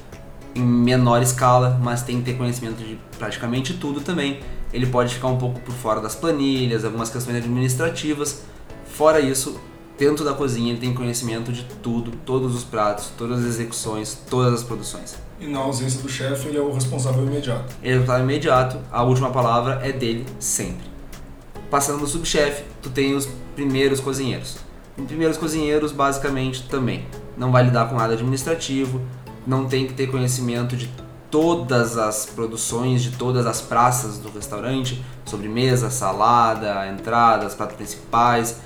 em 0.55 0.61
menor 0.61 1.21
escala, 1.21 1.79
mas 1.81 2.01
tem 2.01 2.19
que 2.19 2.25
ter 2.31 2.37
conhecimento 2.37 2.77
de 2.77 2.99
praticamente 3.17 3.73
tudo 3.73 4.01
também. 4.01 4.39
Ele 4.71 4.85
pode 4.87 5.13
ficar 5.13 5.27
um 5.27 5.37
pouco 5.37 5.59
por 5.59 5.73
fora 5.73 5.99
das 5.99 6.15
planilhas, 6.15 6.85
algumas 6.85 7.09
questões 7.09 7.37
administrativas. 7.37 8.43
Fora 8.85 9.19
isso, 9.19 9.59
dentro 9.97 10.23
da 10.23 10.33
cozinha 10.33 10.71
ele 10.71 10.79
tem 10.79 10.93
conhecimento 10.93 11.51
de 11.51 11.63
tudo, 11.81 12.11
todos 12.25 12.55
os 12.55 12.63
pratos, 12.63 13.11
todas 13.17 13.39
as 13.39 13.45
execuções, 13.45 14.17
todas 14.29 14.53
as 14.53 14.63
produções. 14.63 15.15
E 15.39 15.47
na 15.47 15.59
ausência 15.59 16.01
do 16.01 16.09
chefe, 16.09 16.47
ele 16.47 16.57
é 16.57 16.61
o 16.61 16.71
responsável 16.71 17.25
imediato. 17.25 17.75
Ele 17.81 17.93
é 17.93 17.97
o 17.97 17.99
responsável 17.99 18.23
imediato, 18.23 18.79
a 18.91 19.03
última 19.03 19.31
palavra 19.31 19.79
é 19.83 19.91
dele 19.91 20.25
sempre. 20.39 20.93
Passando 21.69 21.99
no 21.99 22.07
subchefe, 22.07 22.63
tu 22.81 22.89
tem 22.89 23.15
os 23.15 23.27
primeiros 23.55 23.99
cozinheiros 23.99 24.57
primeiros 25.07 25.37
cozinheiros, 25.37 25.91
basicamente, 25.91 26.67
também. 26.67 27.05
Não 27.37 27.51
vai 27.51 27.63
lidar 27.63 27.89
com 27.89 27.95
nada 27.95 28.13
administrativo, 28.13 29.01
não 29.45 29.65
tem 29.65 29.87
que 29.87 29.93
ter 29.93 30.07
conhecimento 30.07 30.75
de 30.75 30.89
todas 31.33 31.97
as 31.97 32.27
produções 32.27 33.01
de 33.01 33.09
todas 33.09 33.47
as 33.47 33.59
praças 33.59 34.19
do 34.19 34.29
restaurante, 34.29 35.03
sobremesa, 35.25 35.89
salada, 35.89 36.87
entradas, 36.87 37.55
pratos 37.55 37.75
principais, 37.75 38.61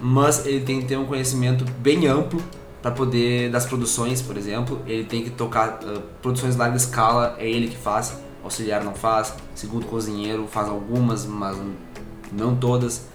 mas 0.00 0.46
ele 0.46 0.60
tem 0.64 0.80
que 0.80 0.86
ter 0.86 0.96
um 0.96 1.04
conhecimento 1.04 1.62
bem 1.78 2.06
amplo 2.06 2.42
para 2.80 2.90
poder 2.90 3.50
das 3.50 3.66
produções, 3.66 4.22
por 4.22 4.36
exemplo, 4.38 4.80
ele 4.86 5.04
tem 5.04 5.24
que 5.24 5.30
tocar 5.30 5.80
uh, 5.82 6.00
produções 6.22 6.54
de 6.54 6.58
larga 6.58 6.76
escala, 6.78 7.36
é 7.38 7.46
ele 7.46 7.68
que 7.68 7.76
faz, 7.76 8.16
auxiliar 8.42 8.82
não 8.82 8.94
faz, 8.94 9.34
segundo 9.54 9.84
cozinheiro 9.84 10.46
faz 10.46 10.68
algumas, 10.68 11.26
mas 11.26 11.58
não 12.32 12.56
todas. 12.56 13.08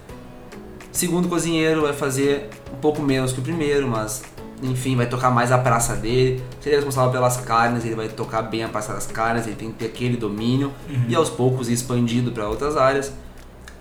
Segundo 0.91 1.29
cozinheiro 1.29 1.81
vai 1.81 1.93
fazer 1.93 2.49
um 2.73 2.77
pouco 2.77 3.01
menos 3.01 3.31
que 3.31 3.39
o 3.39 3.41
primeiro, 3.41 3.87
mas 3.87 4.23
enfim, 4.61 4.95
vai 4.95 5.07
tocar 5.07 5.31
mais 5.31 5.51
a 5.51 5.57
praça 5.57 5.95
dele. 5.95 6.43
Se 6.59 6.69
ele 6.69 6.75
é 6.75 6.77
responsável 6.77 7.11
pelas 7.11 7.37
carnes, 7.37 7.85
ele 7.85 7.95
vai 7.95 8.09
tocar 8.09 8.41
bem 8.43 8.63
a 8.63 8.69
praça 8.69 8.93
das 8.93 9.07
carnes, 9.07 9.47
ele 9.47 9.55
tem 9.55 9.71
que 9.71 9.77
ter 9.79 9.85
aquele 9.85 10.17
domínio 10.17 10.71
uhum. 10.89 11.05
e 11.07 11.15
aos 11.15 11.29
poucos 11.29 11.69
ir 11.69 11.73
expandido 11.73 12.31
para 12.31 12.47
outras 12.47 12.77
áreas. 12.77 13.11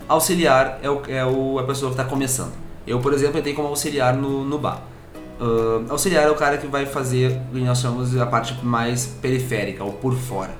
Auxiliar 0.07 0.79
é, 0.81 0.89
o, 0.89 1.01
é 1.07 1.25
o, 1.25 1.59
a 1.59 1.63
pessoa 1.63 1.91
que 1.91 1.99
está 1.99 2.09
começando. 2.09 2.53
Eu, 2.87 2.99
por 2.99 3.13
exemplo, 3.13 3.37
entrei 3.37 3.53
como 3.53 3.67
auxiliar 3.67 4.15
no, 4.15 4.43
no 4.43 4.57
bar. 4.57 4.81
Uh, 5.39 5.85
auxiliar 5.89 6.25
é 6.25 6.29
o 6.29 6.35
cara 6.35 6.57
que 6.57 6.67
vai 6.67 6.85
fazer 6.85 7.39
o 7.51 7.55
que 7.55 7.61
nós 7.61 7.79
chamamos 7.79 8.15
a 8.17 8.25
parte 8.25 8.63
mais 8.63 9.05
periférica, 9.05 9.83
ou 9.83 9.93
por 9.93 10.13
fora. 10.15 10.51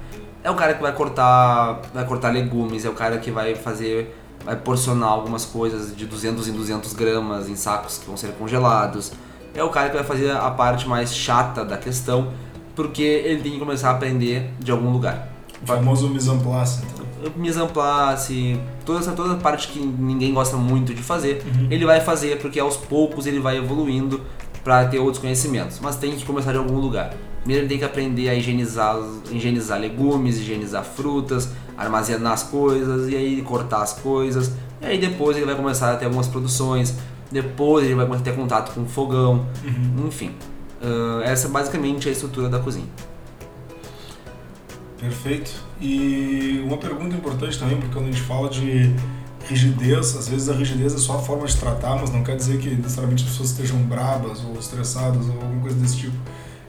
É 0.44 0.50
o 0.50 0.56
cara 0.56 0.74
que 0.74 0.82
vai 0.82 0.92
cortar, 0.92 1.82
vai 1.94 2.06
cortar 2.06 2.30
legumes, 2.30 2.86
é 2.86 2.90
o 2.90 2.94
cara 2.94 3.18
que 3.18 3.30
vai 3.30 3.54
fazer, 3.54 4.16
vai 4.46 4.56
porcionar 4.56 5.10
algumas 5.10 5.46
coisas 5.46 5.96
de 5.96 6.06
200 6.06 6.48
em 6.48 6.54
200 6.54 6.94
gramas 6.94 7.50
em 7.50 7.56
sacos 7.56 7.98
que 7.98 8.06
vão 8.06 8.18
ser 8.18 8.32
congelados. 8.34 9.12
É 9.54 9.64
o 9.64 9.70
cara 9.70 9.90
que 9.90 9.96
vai 9.96 10.06
fazer 10.06 10.32
a 10.32 10.50
parte 10.50 10.88
mais 10.88 11.14
chata 11.14 11.66
da 11.66 11.78
questão, 11.78 12.32
porque 12.76 13.02
ele 13.02 13.42
tem 13.42 13.52
que 13.54 13.60
começar 13.60 13.90
a 13.90 13.92
aprender 13.92 14.50
de 14.60 14.72
algum 14.72 14.92
lugar. 14.92 15.30
O 15.62 15.68
famoso 15.68 16.10
mise 16.10 16.30
en 16.30 16.40
place. 16.40 16.82
Então. 16.94 17.32
Mise 17.36 17.60
en 17.60 17.68
place, 17.68 18.60
toda 18.84 19.00
essa 19.00 19.12
toda 19.12 19.36
parte 19.36 19.68
que 19.68 19.80
ninguém 19.80 20.34
gosta 20.34 20.58
muito 20.58 20.94
de 20.94 21.04
fazer, 21.04 21.44
uhum. 21.46 21.68
ele 21.70 21.86
vai 21.86 22.02
fazer 22.02 22.40
porque 22.40 22.60
aos 22.60 22.78
poucos 22.78 23.28
ele 23.28 23.40
vai 23.40 23.58
evoluindo 23.58 24.22
para 24.64 24.86
ter 24.86 25.00
outros 25.00 25.20
conhecimentos, 25.20 25.80
mas 25.80 25.96
tem 25.98 26.16
que 26.16 26.26
começar 26.26 26.52
de 26.52 26.58
algum 26.58 26.80
lugar. 26.80 27.14
Primeiro 27.42 27.64
ele 27.64 27.70
tem 27.70 27.78
que 27.80 27.86
aprender 27.86 28.30
a 28.30 28.36
higienizar, 28.36 28.98
higienizar 29.32 29.80
legumes, 29.80 30.38
higienizar 30.38 30.84
frutas, 30.84 31.50
armazenar 31.82 32.34
as 32.34 32.44
coisas 32.44 33.10
e 33.10 33.16
aí 33.16 33.42
cortar 33.42 33.82
as 33.82 33.94
coisas. 33.94 34.52
E 34.82 34.86
aí 34.86 34.98
depois 35.00 35.38
ele 35.38 35.46
vai 35.46 35.56
começar 35.56 35.94
a 35.94 35.96
ter 35.96 36.06
algumas 36.06 36.28
produções, 36.28 36.96
depois 37.32 37.86
ele 37.86 37.96
vai 37.96 38.06
começar 38.06 38.22
a 38.22 38.26
ter 38.26 38.36
contato 38.36 38.74
com 38.74 38.82
o 38.82 38.86
fogão, 38.88 39.46
uhum. 39.64 40.08
enfim. 40.08 40.32
Uh, 40.82 41.22
essa 41.24 41.48
é 41.48 41.50
basicamente 41.50 42.10
a 42.10 42.12
estrutura 42.12 42.50
da 42.50 42.60
cozinha. 42.60 42.88
Perfeito. 45.00 45.52
E 45.80 46.62
uma 46.66 46.78
pergunta 46.78 47.16
importante 47.16 47.58
também, 47.58 47.78
porque 47.78 47.94
quando 47.94 48.06
a 48.06 48.12
gente 48.12 48.22
fala 48.22 48.50
de 48.50 48.94
rigidez, 49.48 50.16
às 50.16 50.28
vezes 50.28 50.50
a 50.50 50.54
rigidez 50.54 50.94
é 50.94 50.98
só 50.98 51.16
a 51.16 51.20
forma 51.20 51.46
de 51.46 51.58
tratar, 51.58 51.96
mas 51.96 52.12
não 52.12 52.24
quer 52.24 52.36
dizer 52.36 52.60
que 52.60 52.70
necessariamente 52.70 53.24
as 53.24 53.32
pessoas 53.32 53.50
estejam 53.50 53.78
brabas 53.80 54.44
ou 54.44 54.54
estressadas 54.60 55.28
ou 55.28 55.34
alguma 55.34 55.62
coisa 55.62 55.76
desse 55.78 55.98
tipo. 55.98 56.18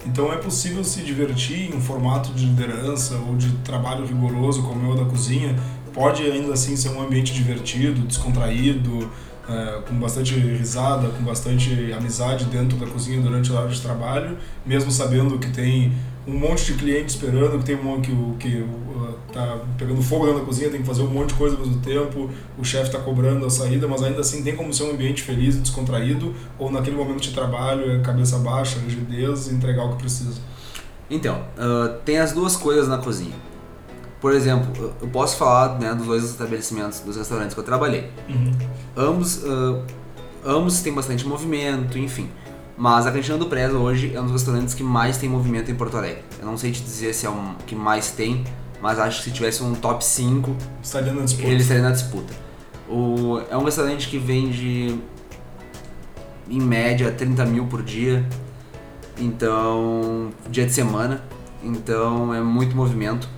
Então 0.04 0.32
é 0.32 0.36
possível 0.36 0.82
se 0.82 1.00
divertir 1.02 1.70
em 1.70 1.76
um 1.76 1.80
formato 1.80 2.32
de 2.32 2.44
liderança 2.44 3.16
ou 3.16 3.36
de 3.36 3.50
trabalho 3.58 4.04
rigoroso 4.04 4.62
como 4.62 4.90
é 4.90 4.92
o 4.92 4.96
da 4.96 5.04
cozinha. 5.04 5.56
Pode 5.92 6.22
ainda 6.22 6.52
assim 6.52 6.74
ser 6.74 6.88
um 6.88 7.02
ambiente 7.02 7.32
divertido, 7.32 8.00
descontraído, 8.02 9.10
é, 9.48 9.82
com 9.86 9.94
bastante 9.96 10.34
risada, 10.34 11.08
com 11.08 11.22
bastante 11.24 11.92
amizade 11.92 12.44
dentro 12.46 12.78
da 12.78 12.86
cozinha 12.86 13.20
durante 13.20 13.52
a 13.52 13.60
hora 13.60 13.68
de 13.68 13.80
trabalho, 13.80 14.38
mesmo 14.64 14.90
sabendo 14.90 15.38
que 15.38 15.50
tem 15.50 15.92
um 16.26 16.38
monte 16.38 16.72
de 16.72 16.74
cliente 16.74 17.14
esperando, 17.14 17.58
que 17.58 17.64
tem 17.64 17.74
um 17.74 18.00
que, 18.00 18.12
que 18.38 18.58
uh, 18.58 19.14
tá 19.32 19.58
pegando 19.76 20.00
fogo 20.02 20.26
dentro 20.26 20.40
da 20.40 20.46
cozinha, 20.46 20.70
tem 20.70 20.80
que 20.80 20.86
fazer 20.86 21.02
um 21.02 21.08
monte 21.08 21.30
de 21.30 21.34
coisa 21.34 21.56
ao 21.56 21.66
mesmo 21.66 21.80
tempo, 21.80 22.30
o 22.56 22.64
chefe 22.64 22.86
está 22.86 22.98
cobrando 22.98 23.44
a 23.44 23.50
saída, 23.50 23.88
mas 23.88 24.02
ainda 24.02 24.20
assim 24.20 24.42
tem 24.42 24.54
como 24.54 24.72
ser 24.72 24.84
um 24.84 24.90
ambiente 24.92 25.22
feliz 25.22 25.56
e 25.56 25.58
descontraído, 25.58 26.34
ou 26.58 26.70
naquele 26.70 26.96
momento 26.96 27.20
de 27.20 27.32
trabalho 27.32 27.90
é 27.90 28.00
cabeça 28.00 28.38
baixa, 28.38 28.78
rigidez, 28.78 29.50
entregar 29.50 29.84
o 29.84 29.96
que 29.96 30.02
precisa. 30.02 30.40
Então, 31.10 31.42
uh, 31.58 32.00
tem 32.04 32.18
as 32.18 32.32
duas 32.32 32.56
coisas 32.56 32.88
na 32.88 32.98
cozinha. 32.98 33.34
Por 34.20 34.32
exemplo, 34.32 34.94
eu 35.02 35.08
posso 35.08 35.36
falar 35.36 35.80
né, 35.80 35.92
dos 35.94 36.06
dois 36.06 36.22
estabelecimentos, 36.22 37.00
dos 37.00 37.16
restaurantes 37.16 37.54
que 37.54 37.60
eu 37.60 37.64
trabalhei. 37.64 38.08
Uhum. 38.28 38.52
Ambos, 38.96 39.38
uh, 39.38 39.82
ambos 40.46 40.80
têm 40.80 40.94
bastante 40.94 41.26
movimento, 41.26 41.98
enfim. 41.98 42.30
Mas 42.82 43.06
a 43.06 43.12
Cantina 43.12 43.38
do 43.38 43.46
Preza 43.46 43.78
hoje 43.78 44.12
é 44.12 44.20
um 44.20 44.24
dos 44.24 44.32
restaurantes 44.32 44.74
que 44.74 44.82
mais 44.82 45.16
tem 45.16 45.28
movimento 45.28 45.70
em 45.70 45.74
Porto 45.76 45.96
Alegre. 45.96 46.24
Eu 46.40 46.46
não 46.46 46.58
sei 46.58 46.72
te 46.72 46.82
dizer 46.82 47.14
se 47.14 47.24
é 47.24 47.30
o 47.30 47.54
que 47.64 47.76
mais 47.76 48.10
tem, 48.10 48.42
mas 48.80 48.98
acho 48.98 49.18
que 49.18 49.24
se 49.26 49.30
tivesse 49.30 49.62
um 49.62 49.72
top 49.72 50.04
5, 50.04 50.56
estaria 50.82 51.12
na 51.12 51.22
disputa. 51.22 51.46
ele 51.46 51.62
estaria 51.62 51.82
na 51.84 51.92
disputa. 51.92 52.34
O, 52.88 53.40
é 53.48 53.56
um 53.56 53.62
restaurante 53.62 54.08
que 54.08 54.18
vende 54.18 54.98
em 56.50 56.60
média 56.60 57.12
30 57.12 57.46
mil 57.46 57.66
por 57.66 57.84
dia, 57.84 58.28
então 59.16 60.30
dia 60.50 60.66
de 60.66 60.72
semana, 60.72 61.22
então 61.62 62.34
é 62.34 62.40
muito 62.40 62.74
movimento 62.74 63.28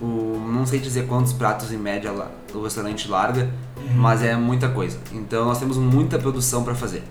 o, 0.00 0.36
não 0.52 0.66
sei 0.66 0.80
dizer 0.80 1.06
quantos 1.06 1.32
pratos 1.32 1.70
em 1.70 1.78
média 1.78 2.10
lá, 2.10 2.28
o 2.52 2.60
restaurante 2.60 3.08
larga, 3.08 3.48
uhum. 3.76 3.98
mas 3.98 4.20
é 4.20 4.34
muita 4.34 4.68
coisa. 4.68 4.98
Então 5.12 5.44
nós 5.44 5.60
temos 5.60 5.76
muita 5.76 6.18
produção 6.18 6.64
para 6.64 6.74
fazer. 6.74 7.04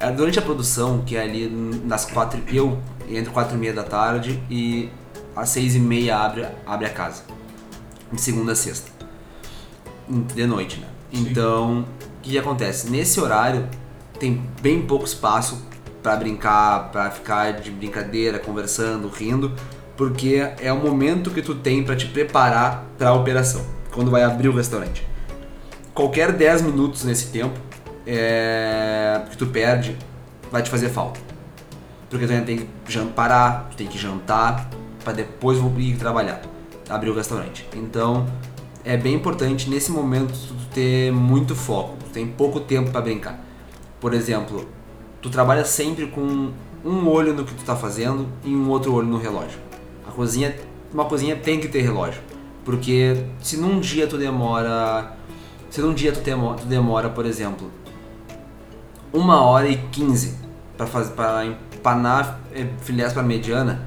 É, 0.00 0.10
durante 0.10 0.38
a 0.38 0.42
produção, 0.42 1.02
que 1.04 1.14
é 1.14 1.22
ali 1.22 1.46
das 1.84 2.06
quatro, 2.06 2.40
eu 2.48 2.78
entre 3.08 3.30
quatro 3.30 3.54
e 3.54 3.58
meia 3.58 3.74
da 3.74 3.82
tarde 3.82 4.42
e 4.48 4.88
às 5.36 5.50
seis 5.50 5.74
e 5.74 5.78
meia 5.78 6.16
abre, 6.16 6.46
abre 6.66 6.86
a 6.86 6.90
casa, 6.90 7.22
de 8.10 8.20
segunda 8.20 8.52
a 8.52 8.56
sexta, 8.56 8.90
de 10.08 10.46
noite, 10.46 10.80
né? 10.80 10.86
Sim. 11.12 11.26
Então, 11.28 11.80
o 12.18 12.20
que 12.22 12.38
acontece? 12.38 12.88
Nesse 12.88 13.20
horário 13.20 13.68
tem 14.18 14.42
bem 14.62 14.80
pouco 14.82 15.04
espaço 15.04 15.62
para 16.02 16.16
brincar, 16.16 16.90
para 16.90 17.10
ficar 17.10 17.52
de 17.52 17.70
brincadeira, 17.70 18.38
conversando, 18.38 19.06
rindo 19.08 19.54
porque 20.00 20.50
é 20.58 20.72
o 20.72 20.78
momento 20.78 21.30
que 21.30 21.42
tu 21.42 21.54
tem 21.54 21.84
para 21.84 21.94
te 21.94 22.06
preparar 22.06 22.86
para 22.96 23.10
a 23.10 23.12
operação, 23.12 23.62
quando 23.92 24.10
vai 24.10 24.22
abrir 24.22 24.48
o 24.48 24.56
restaurante. 24.56 25.06
Qualquer 25.92 26.32
10 26.32 26.62
minutos 26.62 27.04
nesse 27.04 27.26
tempo 27.26 27.60
é, 28.12 29.22
que 29.30 29.36
tu 29.36 29.46
perde 29.46 29.96
vai 30.50 30.62
te 30.62 30.70
fazer 30.70 30.88
falta. 30.88 31.20
Porque 32.08 32.26
tu 32.26 32.32
ainda 32.32 32.44
tem 32.44 32.58
que 32.58 32.66
parar, 33.14 33.68
tu 33.70 33.76
tem 33.76 33.86
que 33.86 33.96
jantar 33.96 34.68
para 35.04 35.12
depois 35.12 35.58
ir 35.78 35.96
trabalhar, 35.96 36.42
abrir 36.88 37.10
o 37.10 37.14
restaurante. 37.14 37.66
Então 37.74 38.26
é 38.84 38.96
bem 38.96 39.14
importante 39.14 39.70
nesse 39.70 39.92
momento 39.92 40.32
tu 40.32 40.54
ter 40.74 41.12
muito 41.12 41.54
foco, 41.54 41.96
tu 42.04 42.10
tem 42.10 42.26
pouco 42.26 42.58
tempo 42.58 42.90
para 42.90 43.00
brincar. 43.00 43.38
Por 44.00 44.12
exemplo, 44.12 44.68
tu 45.22 45.30
trabalha 45.30 45.64
sempre 45.64 46.08
com 46.08 46.50
um 46.84 47.08
olho 47.08 47.32
no 47.32 47.44
que 47.44 47.54
tu 47.54 47.60
está 47.60 47.76
fazendo 47.76 48.26
e 48.44 48.54
um 48.54 48.68
outro 48.70 48.92
olho 48.92 49.06
no 49.06 49.18
relógio. 49.18 49.58
A 50.08 50.10
cozinha, 50.10 50.56
uma 50.92 51.04
cozinha 51.04 51.36
tem 51.36 51.60
que 51.60 51.68
ter 51.68 51.82
relógio. 51.82 52.20
Porque 52.64 53.24
se 53.40 53.56
num 53.56 53.78
dia 53.78 54.06
tu 54.06 54.18
demora. 54.18 55.16
Se 55.68 55.80
num 55.80 55.94
dia 55.94 56.10
tu 56.10 56.20
demora, 56.20 56.56
tu 56.58 56.66
demora 56.66 57.08
por 57.08 57.24
exemplo, 57.24 57.70
uma 59.12 59.40
hora 59.40 59.68
e 59.68 59.76
quinze 59.76 60.36
para 60.76 60.86
fazer 60.86 61.12
para 61.12 61.44
empanar 61.46 62.40
eh, 62.54 62.66
filés 62.82 63.12
para 63.12 63.22
mediana, 63.22 63.84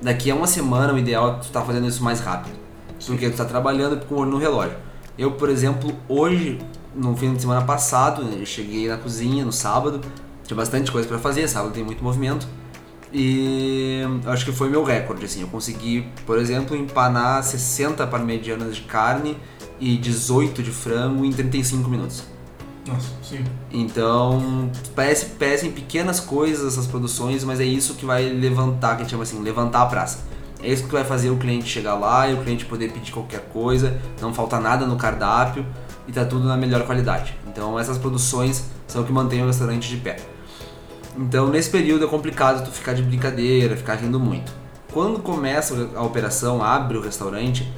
daqui 0.00 0.30
a 0.30 0.34
uma 0.34 0.46
semana 0.46 0.92
o 0.92 0.98
ideal 0.98 1.36
é 1.36 1.38
tu 1.40 1.50
tá 1.50 1.62
fazendo 1.62 1.86
isso 1.86 2.02
mais 2.02 2.20
rápido. 2.20 2.58
Porque 3.06 3.30
tu 3.30 3.36
tá 3.36 3.44
trabalhando 3.44 4.04
com 4.06 4.14
o 4.14 4.18
olho 4.18 4.30
no 4.30 4.38
relógio. 4.38 4.76
Eu, 5.18 5.32
por 5.32 5.48
exemplo, 5.48 5.92
hoje, 6.08 6.58
no 6.94 7.16
fim 7.16 7.34
de 7.34 7.40
semana 7.40 7.62
passado, 7.62 8.22
eu 8.22 8.46
cheguei 8.46 8.88
na 8.88 8.96
cozinha 8.96 9.44
no 9.44 9.52
sábado, 9.52 10.00
tinha 10.44 10.56
bastante 10.56 10.90
coisa 10.90 11.08
para 11.08 11.18
fazer, 11.18 11.48
sábado 11.48 11.72
tem 11.72 11.84
muito 11.84 12.02
movimento. 12.04 12.46
E 13.12 14.02
acho 14.26 14.44
que 14.44 14.52
foi 14.52 14.68
meu 14.68 14.84
recorde, 14.84 15.24
assim. 15.24 15.40
Eu 15.40 15.48
consegui, 15.48 16.06
por 16.24 16.38
exemplo, 16.38 16.76
empanar 16.76 17.42
60 17.42 18.06
parmegianas 18.06 18.76
de 18.76 18.82
carne 18.82 19.36
e 19.80 19.96
18 19.96 20.62
de 20.62 20.70
frango 20.70 21.24
em 21.24 21.32
35 21.32 21.88
minutos. 21.88 22.22
Nossa, 22.92 23.08
sim. 23.22 23.44
Então, 23.70 24.70
parece, 24.94 25.26
parecem 25.26 25.70
pequenas 25.70 26.20
coisas 26.20 26.72
essas 26.72 26.86
produções, 26.86 27.44
mas 27.44 27.60
é 27.60 27.64
isso 27.64 27.94
que 27.94 28.04
vai 28.04 28.28
levantar, 28.28 28.96
que 28.96 29.02
a 29.02 29.04
gente 29.04 29.10
chama 29.10 29.22
assim, 29.22 29.40
levantar 29.40 29.82
a 29.82 29.86
praça. 29.86 30.18
É 30.62 30.70
isso 30.70 30.84
que 30.84 30.92
vai 30.92 31.04
fazer 31.04 31.30
o 31.30 31.36
cliente 31.36 31.66
chegar 31.66 31.94
lá 31.94 32.28
e 32.28 32.34
o 32.34 32.42
cliente 32.42 32.66
poder 32.66 32.92
pedir 32.92 33.12
qualquer 33.12 33.40
coisa, 33.52 33.98
não 34.20 34.34
falta 34.34 34.60
nada 34.60 34.86
no 34.86 34.96
cardápio 34.96 35.64
e 36.06 36.12
tá 36.12 36.24
tudo 36.24 36.46
na 36.46 36.56
melhor 36.56 36.84
qualidade. 36.84 37.34
Então, 37.46 37.78
essas 37.78 37.96
produções 37.96 38.64
são 38.86 39.02
o 39.02 39.04
que 39.04 39.12
mantém 39.12 39.42
o 39.42 39.46
restaurante 39.46 39.88
de 39.88 39.96
pé. 39.96 40.16
Então 41.16 41.48
nesse 41.48 41.70
período 41.70 42.04
é 42.04 42.08
complicado 42.08 42.64
tu 42.64 42.70
ficar 42.70 42.92
de 42.92 43.02
brincadeira, 43.02 43.76
ficar 43.76 43.94
rindo 43.94 44.18
muito. 44.18 44.52
Quando 44.92 45.20
começa 45.20 45.90
a 45.94 46.02
operação, 46.02 46.62
abre 46.62 46.96
o 46.96 47.00
restaurante, 47.00 47.70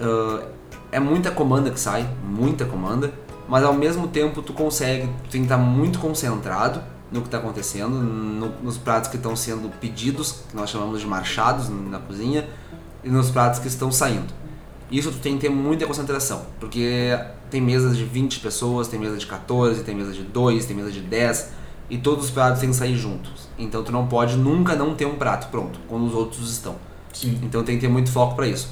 uh, 0.00 0.44
é 0.90 1.00
muita 1.00 1.30
comanda 1.30 1.70
que 1.70 1.80
sai, 1.80 2.08
muita 2.22 2.64
comanda, 2.64 3.12
mas 3.48 3.64
ao 3.64 3.74
mesmo 3.74 4.08
tempo 4.08 4.42
tu 4.42 4.52
consegue, 4.52 5.06
tu 5.24 5.30
tem 5.30 5.40
que 5.42 5.46
estar 5.46 5.58
muito 5.58 5.98
concentrado 5.98 6.82
no 7.10 7.20
que 7.20 7.28
está 7.28 7.38
acontecendo, 7.38 7.90
no, 7.90 8.48
nos 8.62 8.76
pratos 8.76 9.08
que 9.08 9.16
estão 9.16 9.36
sendo 9.36 9.68
pedidos, 9.78 10.42
que 10.48 10.56
nós 10.56 10.70
chamamos 10.70 11.00
de 11.00 11.06
marchados 11.06 11.68
na 11.68 11.98
cozinha, 11.98 12.48
e 13.04 13.08
nos 13.08 13.30
pratos 13.30 13.60
que 13.60 13.68
estão 13.68 13.92
saindo. 13.92 14.32
Isso 14.90 15.10
tu 15.10 15.18
tem 15.18 15.34
que 15.34 15.42
ter 15.42 15.48
muita 15.48 15.86
concentração, 15.86 16.42
porque 16.58 17.18
tem 17.50 17.60
mesas 17.60 17.96
de 17.96 18.04
20 18.04 18.40
pessoas, 18.40 18.88
tem 18.88 18.98
mesa 18.98 19.16
de 19.16 19.26
14, 19.26 19.82
tem 19.84 19.94
mesa 19.94 20.12
de 20.12 20.22
2, 20.22 20.66
tem 20.66 20.76
mesa 20.76 20.90
de 20.90 21.00
10, 21.00 21.50
e 21.90 21.98
todos 21.98 22.24
os 22.24 22.30
pratos 22.30 22.60
têm 22.60 22.70
que 22.70 22.76
sair 22.76 22.96
juntos. 22.96 23.48
Então 23.58 23.82
tu 23.84 23.92
não 23.92 24.06
pode 24.06 24.36
nunca 24.36 24.74
não 24.74 24.94
ter 24.94 25.06
um 25.06 25.16
prato 25.16 25.48
pronto, 25.48 25.78
quando 25.88 26.06
os 26.06 26.14
outros 26.14 26.50
estão. 26.50 26.76
Sim. 27.12 27.38
Então 27.42 27.62
tem 27.62 27.76
que 27.76 27.82
ter 27.82 27.88
muito 27.88 28.10
foco 28.10 28.34
para 28.34 28.46
isso. 28.46 28.68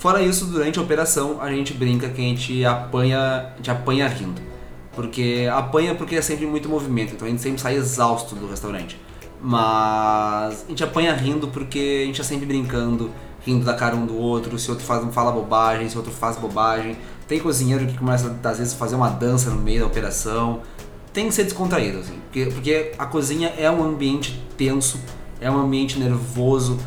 Fora 0.00 0.22
isso, 0.22 0.46
durante 0.46 0.78
a 0.78 0.82
operação, 0.82 1.42
a 1.42 1.50
gente 1.52 1.74
brinca 1.74 2.08
que 2.08 2.22
a 2.22 2.24
gente 2.24 2.64
apanha, 2.64 3.18
a 3.52 3.56
gente 3.58 3.70
apanha 3.70 4.08
rindo. 4.08 4.40
Porque 4.94 5.46
apanha 5.52 5.94
porque 5.94 6.16
é 6.16 6.22
sempre 6.22 6.46
muito 6.46 6.70
movimento, 6.70 7.12
então 7.12 7.28
a 7.28 7.30
gente 7.30 7.42
sempre 7.42 7.60
sai 7.60 7.76
exausto 7.76 8.34
do 8.34 8.48
restaurante. 8.48 8.98
Mas 9.42 10.64
a 10.64 10.68
gente 10.70 10.82
apanha 10.82 11.12
rindo 11.12 11.48
porque 11.48 12.00
a 12.02 12.06
gente 12.06 12.18
está 12.18 12.32
sempre 12.32 12.46
brincando, 12.46 13.10
rindo 13.44 13.62
da 13.62 13.74
cara 13.74 13.94
um 13.94 14.06
do 14.06 14.16
outro, 14.16 14.58
se 14.58 14.70
outro 14.70 14.86
faz, 14.86 15.04
fala 15.14 15.32
bobagem, 15.32 15.86
se 15.90 15.98
outro 15.98 16.12
faz 16.12 16.38
bobagem. 16.38 16.96
Tem 17.28 17.38
cozinheiro 17.38 17.86
que 17.86 17.98
começa 17.98 18.34
às 18.42 18.56
vezes 18.56 18.72
a 18.72 18.76
fazer 18.78 18.94
uma 18.94 19.10
dança 19.10 19.50
no 19.50 19.60
meio 19.60 19.80
da 19.80 19.86
operação. 19.86 20.62
Tem 21.12 21.26
que 21.26 21.34
ser 21.34 21.44
descontraído, 21.44 21.98
assim, 21.98 22.18
porque, 22.22 22.46
porque 22.46 22.92
a 22.98 23.04
cozinha 23.04 23.52
é 23.58 23.70
um 23.70 23.84
ambiente 23.84 24.42
tenso, 24.56 24.98
é 25.42 25.50
um 25.50 25.58
ambiente 25.58 25.98
nervoso. 25.98 26.78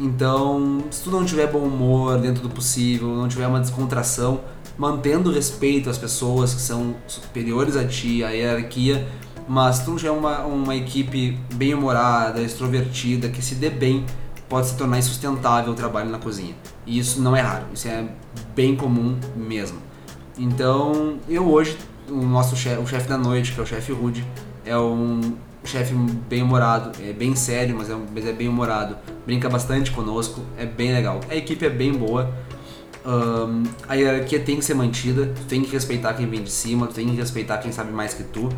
Então, 0.00 0.84
se 0.90 1.04
tu 1.04 1.10
não 1.10 1.24
tiver 1.24 1.46
bom 1.46 1.60
humor 1.60 2.18
dentro 2.18 2.42
do 2.42 2.50
possível, 2.50 3.08
não 3.08 3.28
tiver 3.28 3.46
uma 3.46 3.60
descontração, 3.60 4.40
mantendo 4.76 5.30
respeito 5.30 5.90
às 5.90 5.98
pessoas 5.98 6.54
que 6.54 6.60
são 6.60 6.94
superiores 7.06 7.76
a 7.76 7.84
ti, 7.84 8.24
à 8.24 8.30
hierarquia, 8.30 9.06
mas 9.46 9.76
se 9.76 9.84
tu 9.84 9.90
não 9.90 9.96
tiver 9.96 10.10
uma, 10.10 10.40
uma 10.44 10.74
equipe 10.74 11.38
bem 11.54 11.74
humorada, 11.74 12.40
extrovertida, 12.40 13.28
que 13.28 13.42
se 13.42 13.54
dê 13.54 13.68
bem, 13.68 14.04
pode 14.48 14.68
se 14.68 14.76
tornar 14.76 14.98
insustentável 14.98 15.72
o 15.72 15.76
trabalho 15.76 16.10
na 16.10 16.18
cozinha. 16.18 16.54
E 16.86 16.98
isso 16.98 17.20
não 17.20 17.36
é 17.36 17.40
raro, 17.40 17.66
isso 17.72 17.88
é 17.88 18.08
bem 18.54 18.74
comum 18.76 19.18
mesmo. 19.36 19.78
Então, 20.38 21.18
eu 21.28 21.48
hoje, 21.48 21.76
o 22.08 22.22
nosso 22.22 22.56
chefe, 22.56 22.80
o 22.80 22.86
chefe 22.86 23.08
da 23.08 23.18
noite, 23.18 23.52
que 23.52 23.60
é 23.60 23.62
o 23.62 23.66
chefe 23.66 23.92
Rude, 23.92 24.26
é 24.64 24.76
um 24.76 25.20
chefe 25.64 25.94
bem 26.28 26.42
humorado, 26.42 26.92
é 27.02 27.12
bem 27.12 27.34
sério, 27.34 27.76
mas 27.76 27.88
é, 27.90 27.96
mas 28.14 28.26
é 28.26 28.32
bem 28.32 28.48
humorado, 28.48 28.96
brinca 29.24 29.48
bastante 29.48 29.90
conosco, 29.90 30.40
é 30.56 30.66
bem 30.66 30.92
legal. 30.92 31.20
A 31.30 31.36
equipe 31.36 31.64
é 31.64 31.70
bem 31.70 31.92
boa, 31.92 32.32
um, 33.04 33.64
a 33.88 33.94
hierarquia 33.94 34.40
tem 34.40 34.56
que 34.56 34.64
ser 34.64 34.74
mantida, 34.74 35.32
tu 35.34 35.42
tem 35.46 35.62
que 35.62 35.70
respeitar 35.70 36.14
quem 36.14 36.28
vem 36.28 36.42
de 36.42 36.50
cima, 36.50 36.86
tu 36.86 36.94
tem 36.94 37.08
que 37.08 37.16
respeitar 37.16 37.58
quem 37.58 37.72
sabe 37.72 37.92
mais 37.92 38.14
que 38.14 38.22
tu, 38.24 38.48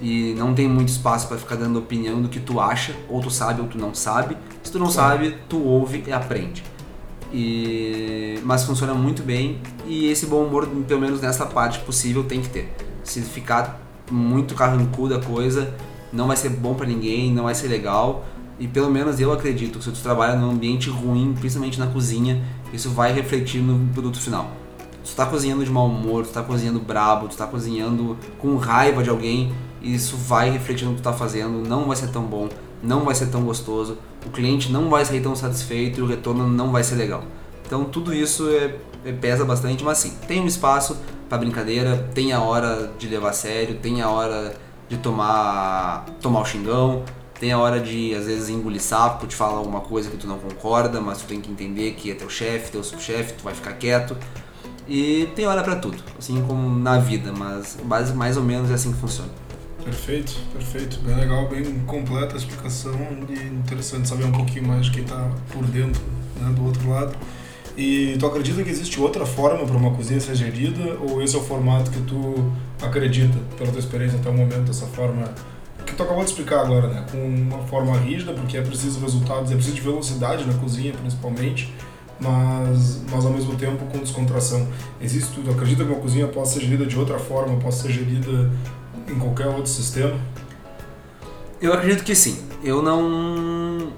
e 0.00 0.34
não 0.36 0.52
tem 0.52 0.68
muito 0.68 0.88
espaço 0.88 1.28
para 1.28 1.38
ficar 1.38 1.54
dando 1.54 1.78
opinião 1.78 2.20
do 2.20 2.28
que 2.28 2.40
tu 2.40 2.58
acha, 2.58 2.92
ou 3.08 3.20
tu 3.20 3.30
sabe 3.30 3.60
ou 3.60 3.68
tu 3.68 3.78
não 3.78 3.94
sabe. 3.94 4.36
Se 4.62 4.72
tu 4.72 4.78
não 4.78 4.90
sabe, 4.90 5.36
tu 5.48 5.62
ouve 5.62 6.02
e 6.04 6.12
aprende. 6.12 6.64
E... 7.32 8.40
Mas 8.42 8.64
funciona 8.64 8.92
muito 8.94 9.22
bem 9.22 9.60
e 9.86 10.06
esse 10.10 10.26
bom 10.26 10.44
humor, 10.44 10.66
pelo 10.66 11.00
menos 11.00 11.20
nessa 11.20 11.46
parte 11.46 11.78
possível, 11.78 12.24
tem 12.24 12.42
que 12.42 12.48
ter. 12.48 12.74
Se 13.04 13.22
ficar 13.22 13.80
muito 14.10 14.56
carrancuda 14.56 15.16
a 15.16 15.20
coisa, 15.20 15.72
não 16.12 16.26
vai 16.26 16.36
ser 16.36 16.50
bom 16.50 16.74
para 16.74 16.86
ninguém, 16.86 17.32
não 17.32 17.44
vai 17.44 17.54
ser 17.54 17.68
legal. 17.68 18.24
E 18.58 18.68
pelo 18.68 18.90
menos 18.90 19.18
eu 19.18 19.32
acredito 19.32 19.78
que 19.78 19.84
se 19.84 19.90
tu 19.90 20.00
trabalha 20.00 20.36
num 20.36 20.50
ambiente 20.50 20.88
ruim, 20.90 21.34
principalmente 21.38 21.78
na 21.78 21.86
cozinha, 21.86 22.42
isso 22.72 22.90
vai 22.90 23.12
refletir 23.12 23.60
no 23.60 23.92
produto 23.92 24.20
final. 24.20 24.50
Tu 25.02 25.06
está 25.06 25.26
cozinhando 25.26 25.64
de 25.64 25.70
mau 25.70 25.86
humor, 25.86 26.22
tu 26.22 26.28
está 26.28 26.42
cozinhando 26.42 26.78
brabo, 26.78 27.26
tu 27.26 27.32
está 27.32 27.46
cozinhando 27.46 28.16
com 28.38 28.56
raiva 28.56 29.02
de 29.02 29.10
alguém, 29.10 29.52
isso 29.82 30.16
vai 30.16 30.50
refletir 30.50 30.84
no 30.84 30.92
que 30.92 30.98
tu 30.98 31.08
está 31.08 31.12
fazendo, 31.12 31.68
não 31.68 31.86
vai 31.86 31.96
ser 31.96 32.08
tão 32.08 32.22
bom, 32.22 32.48
não 32.82 33.04
vai 33.04 33.14
ser 33.14 33.26
tão 33.26 33.42
gostoso, 33.42 33.98
o 34.24 34.30
cliente 34.30 34.70
não 34.70 34.88
vai 34.88 35.04
sair 35.04 35.20
tão 35.20 35.34
satisfeito 35.34 35.98
e 35.98 36.02
o 36.02 36.06
retorno 36.06 36.46
não 36.46 36.70
vai 36.70 36.84
ser 36.84 36.94
legal. 36.94 37.24
Então 37.66 37.84
tudo 37.84 38.14
isso 38.14 38.48
é, 38.48 38.76
é 39.04 39.12
pesa 39.12 39.44
bastante, 39.44 39.82
mas 39.82 39.98
sim, 39.98 40.12
tem 40.28 40.40
um 40.40 40.46
espaço 40.46 40.96
para 41.28 41.38
brincadeira, 41.38 42.08
tem 42.14 42.32
a 42.32 42.40
hora 42.40 42.92
de 42.98 43.08
levar 43.08 43.30
a 43.30 43.32
sério, 43.32 43.76
tem 43.76 44.02
a 44.02 44.08
hora 44.08 44.54
de 44.92 44.98
tomar, 44.98 46.04
tomar 46.20 46.40
o 46.40 46.44
xingão, 46.44 47.02
tem 47.40 47.50
a 47.50 47.58
hora 47.58 47.80
de 47.80 48.14
às 48.14 48.26
vezes 48.26 48.50
engolir 48.50 48.80
sapo, 48.80 49.26
te 49.26 49.34
falar 49.34 49.56
alguma 49.56 49.80
coisa 49.80 50.10
que 50.10 50.18
tu 50.18 50.26
não 50.26 50.38
concorda, 50.38 51.00
mas 51.00 51.18
tu 51.18 51.24
tem 51.24 51.40
que 51.40 51.50
entender 51.50 51.92
que 51.92 52.10
é 52.10 52.14
teu 52.14 52.28
chefe, 52.28 52.70
teu 52.70 52.84
subchefe, 52.84 53.32
tu 53.32 53.42
vai 53.42 53.54
ficar 53.54 53.72
quieto. 53.72 54.16
E 54.86 55.30
tem 55.34 55.46
hora 55.46 55.62
para 55.62 55.76
tudo, 55.76 55.96
assim 56.18 56.44
como 56.46 56.78
na 56.78 56.98
vida, 56.98 57.32
mas 57.32 57.78
mais 58.14 58.36
ou 58.36 58.42
menos 58.42 58.70
é 58.70 58.74
assim 58.74 58.92
que 58.92 58.98
funciona. 58.98 59.30
Perfeito, 59.82 60.36
perfeito. 60.52 61.00
Bem 61.00 61.16
legal, 61.16 61.48
bem 61.48 61.64
completa 61.86 62.34
a 62.34 62.36
explicação 62.36 62.94
e 63.28 63.32
interessante 63.32 64.08
saber 64.08 64.24
um 64.24 64.32
pouquinho 64.32 64.68
mais 64.68 64.86
de 64.86 64.92
quem 64.92 65.02
está 65.02 65.28
por 65.50 65.64
dentro, 65.64 66.02
né, 66.38 66.52
do 66.52 66.64
outro 66.66 66.88
lado. 66.88 67.16
E 67.76 68.16
tu 68.18 68.26
acredita 68.26 68.62
que 68.62 68.68
existe 68.68 69.00
outra 69.00 69.24
forma 69.24 69.64
para 69.64 69.76
uma 69.76 69.92
cozinha 69.92 70.20
ser 70.20 70.34
gerida 70.34 70.98
ou 71.00 71.22
esse 71.22 71.34
é 71.34 71.38
o 71.38 71.42
formato 71.42 71.90
que 71.90 72.00
tu 72.02 72.52
acredita, 72.82 73.38
pela 73.56 73.70
tua 73.70 73.80
experiência 73.80 74.18
até 74.18 74.28
o 74.28 74.34
momento, 74.34 74.70
essa 74.70 74.86
forma 74.86 75.32
que 75.86 75.94
tu 75.94 76.02
acabou 76.02 76.22
de 76.24 76.30
explicar 76.30 76.60
agora, 76.60 76.88
né? 76.88 77.04
Com 77.10 77.18
uma 77.18 77.58
forma 77.64 77.96
rígida, 77.98 78.32
porque 78.32 78.56
é 78.56 78.62
preciso 78.62 79.00
resultados, 79.00 79.50
é 79.50 79.54
preciso 79.54 79.76
de 79.76 79.82
velocidade 79.82 80.44
na 80.44 80.54
cozinha, 80.54 80.92
principalmente, 80.92 81.72
mas, 82.20 83.02
mas 83.10 83.24
ao 83.24 83.32
mesmo 83.32 83.54
tempo 83.56 83.84
com 83.86 83.98
descontração. 83.98 84.66
Existe, 85.00 85.40
tu 85.40 85.50
acredita 85.50 85.84
que 85.84 85.90
uma 85.90 86.00
cozinha 86.00 86.26
possa 86.28 86.54
ser 86.54 86.60
gerida 86.60 86.86
de 86.86 86.98
outra 86.98 87.18
forma, 87.18 87.58
possa 87.58 87.82
ser 87.82 87.92
gerida 87.92 88.50
em 89.08 89.18
qualquer 89.18 89.48
outro 89.48 89.66
sistema? 89.66 90.18
Eu 91.60 91.72
acredito 91.72 92.04
que 92.04 92.14
sim. 92.14 92.38
Eu 92.64 92.82
não. 92.82 93.92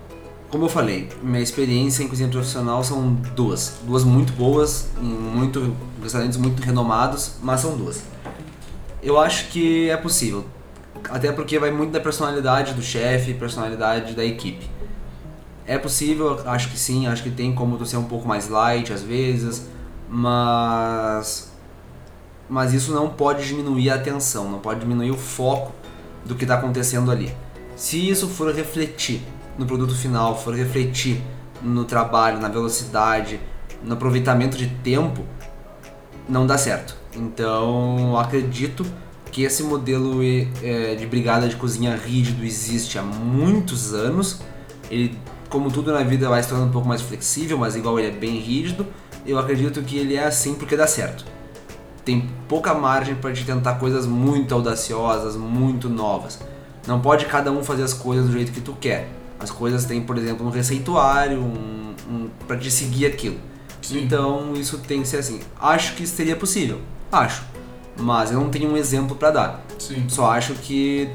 Como 0.54 0.66
eu 0.66 0.68
falei, 0.68 1.08
minha 1.20 1.42
experiência 1.42 2.04
em 2.04 2.06
cozinha 2.06 2.28
profissional 2.28 2.84
são 2.84 3.14
duas. 3.34 3.78
Duas 3.82 4.04
muito 4.04 4.32
boas, 4.34 4.86
em 5.02 5.04
muito, 5.04 5.74
restaurantes 6.00 6.38
muito 6.38 6.62
renomados, 6.62 7.38
mas 7.42 7.58
são 7.58 7.76
duas. 7.76 8.04
Eu 9.02 9.18
acho 9.18 9.48
que 9.48 9.90
é 9.90 9.96
possível. 9.96 10.44
Até 11.10 11.32
porque 11.32 11.58
vai 11.58 11.72
muito 11.72 11.90
da 11.90 11.98
personalidade 11.98 12.72
do 12.72 12.82
chefe, 12.82 13.34
personalidade 13.34 14.14
da 14.14 14.24
equipe. 14.24 14.70
É 15.66 15.76
possível, 15.76 16.40
acho 16.46 16.70
que 16.70 16.78
sim, 16.78 17.08
acho 17.08 17.24
que 17.24 17.32
tem 17.32 17.52
como 17.52 17.76
tu 17.76 17.84
ser 17.84 17.96
um 17.96 18.04
pouco 18.04 18.28
mais 18.28 18.48
light 18.48 18.92
às 18.92 19.02
vezes, 19.02 19.66
mas 20.08 21.52
mas 22.48 22.72
isso 22.72 22.92
não 22.92 23.08
pode 23.08 23.44
diminuir 23.44 23.90
a 23.90 23.96
atenção, 23.96 24.48
não 24.48 24.60
pode 24.60 24.78
diminuir 24.78 25.10
o 25.10 25.16
foco 25.16 25.72
do 26.24 26.36
que 26.36 26.44
está 26.44 26.54
acontecendo 26.54 27.10
ali. 27.10 27.34
Se 27.74 28.08
isso 28.08 28.28
for 28.28 28.54
refletir 28.54 29.20
no 29.58 29.66
produto 29.66 29.94
final, 29.94 30.38
for 30.38 30.54
refletir 30.54 31.22
no 31.62 31.84
trabalho, 31.84 32.40
na 32.40 32.48
velocidade, 32.48 33.40
no 33.82 33.94
aproveitamento 33.94 34.56
de 34.56 34.66
tempo, 34.66 35.24
não 36.28 36.46
dá 36.46 36.58
certo. 36.58 36.96
Então, 37.16 38.18
acredito 38.18 38.84
que 39.30 39.42
esse 39.42 39.62
modelo 39.62 40.20
é, 40.22 40.94
de 40.94 41.06
brigada 41.06 41.48
de 41.48 41.56
cozinha 41.56 41.96
rígido 41.96 42.44
existe 42.44 42.98
há 42.98 43.02
muitos 43.02 43.92
anos. 43.92 44.40
Ele, 44.90 45.18
como 45.48 45.70
tudo 45.70 45.92
na 45.92 46.02
vida, 46.02 46.28
vai 46.28 46.42
se 46.42 46.48
tornando 46.48 46.70
um 46.70 46.72
pouco 46.72 46.88
mais 46.88 47.00
flexível, 47.00 47.58
mas 47.58 47.76
igual 47.76 47.98
ele 47.98 48.08
é 48.08 48.12
bem 48.12 48.38
rígido. 48.38 48.86
Eu 49.26 49.38
acredito 49.38 49.82
que 49.82 49.96
ele 49.96 50.14
é 50.14 50.24
assim 50.24 50.54
porque 50.54 50.76
dá 50.76 50.86
certo 50.86 51.24
tem 52.04 52.28
pouca 52.46 52.74
margem 52.74 53.14
para 53.14 53.32
te 53.32 53.44
tentar 53.44 53.74
coisas 53.74 54.06
muito 54.06 54.54
audaciosas, 54.54 55.36
muito 55.36 55.88
novas. 55.88 56.38
Não 56.86 57.00
pode 57.00 57.24
cada 57.24 57.50
um 57.50 57.64
fazer 57.64 57.82
as 57.82 57.94
coisas 57.94 58.26
do 58.26 58.32
jeito 58.32 58.52
que 58.52 58.60
tu 58.60 58.74
quer. 58.78 59.08
As 59.44 59.50
coisas 59.50 59.84
têm, 59.84 60.00
por 60.00 60.16
exemplo, 60.16 60.46
um 60.46 60.50
receituário, 60.50 61.38
um, 61.38 61.94
um 62.08 62.28
para 62.48 62.56
te 62.56 62.70
seguir 62.70 63.04
aquilo. 63.04 63.36
Sim. 63.82 64.02
Então 64.02 64.54
isso 64.54 64.78
tem 64.78 65.02
que 65.02 65.08
ser 65.08 65.18
assim. 65.18 65.40
Acho 65.60 65.94
que 65.94 66.06
seria 66.06 66.34
possível, 66.34 66.80
acho, 67.12 67.44
mas 67.98 68.32
eu 68.32 68.40
não 68.40 68.48
tenho 68.48 68.70
um 68.70 68.76
exemplo 68.76 69.14
para 69.14 69.30
dar. 69.30 69.64
Sim. 69.78 70.08
Só 70.08 70.30
acho 70.30 70.54
que 70.54 71.10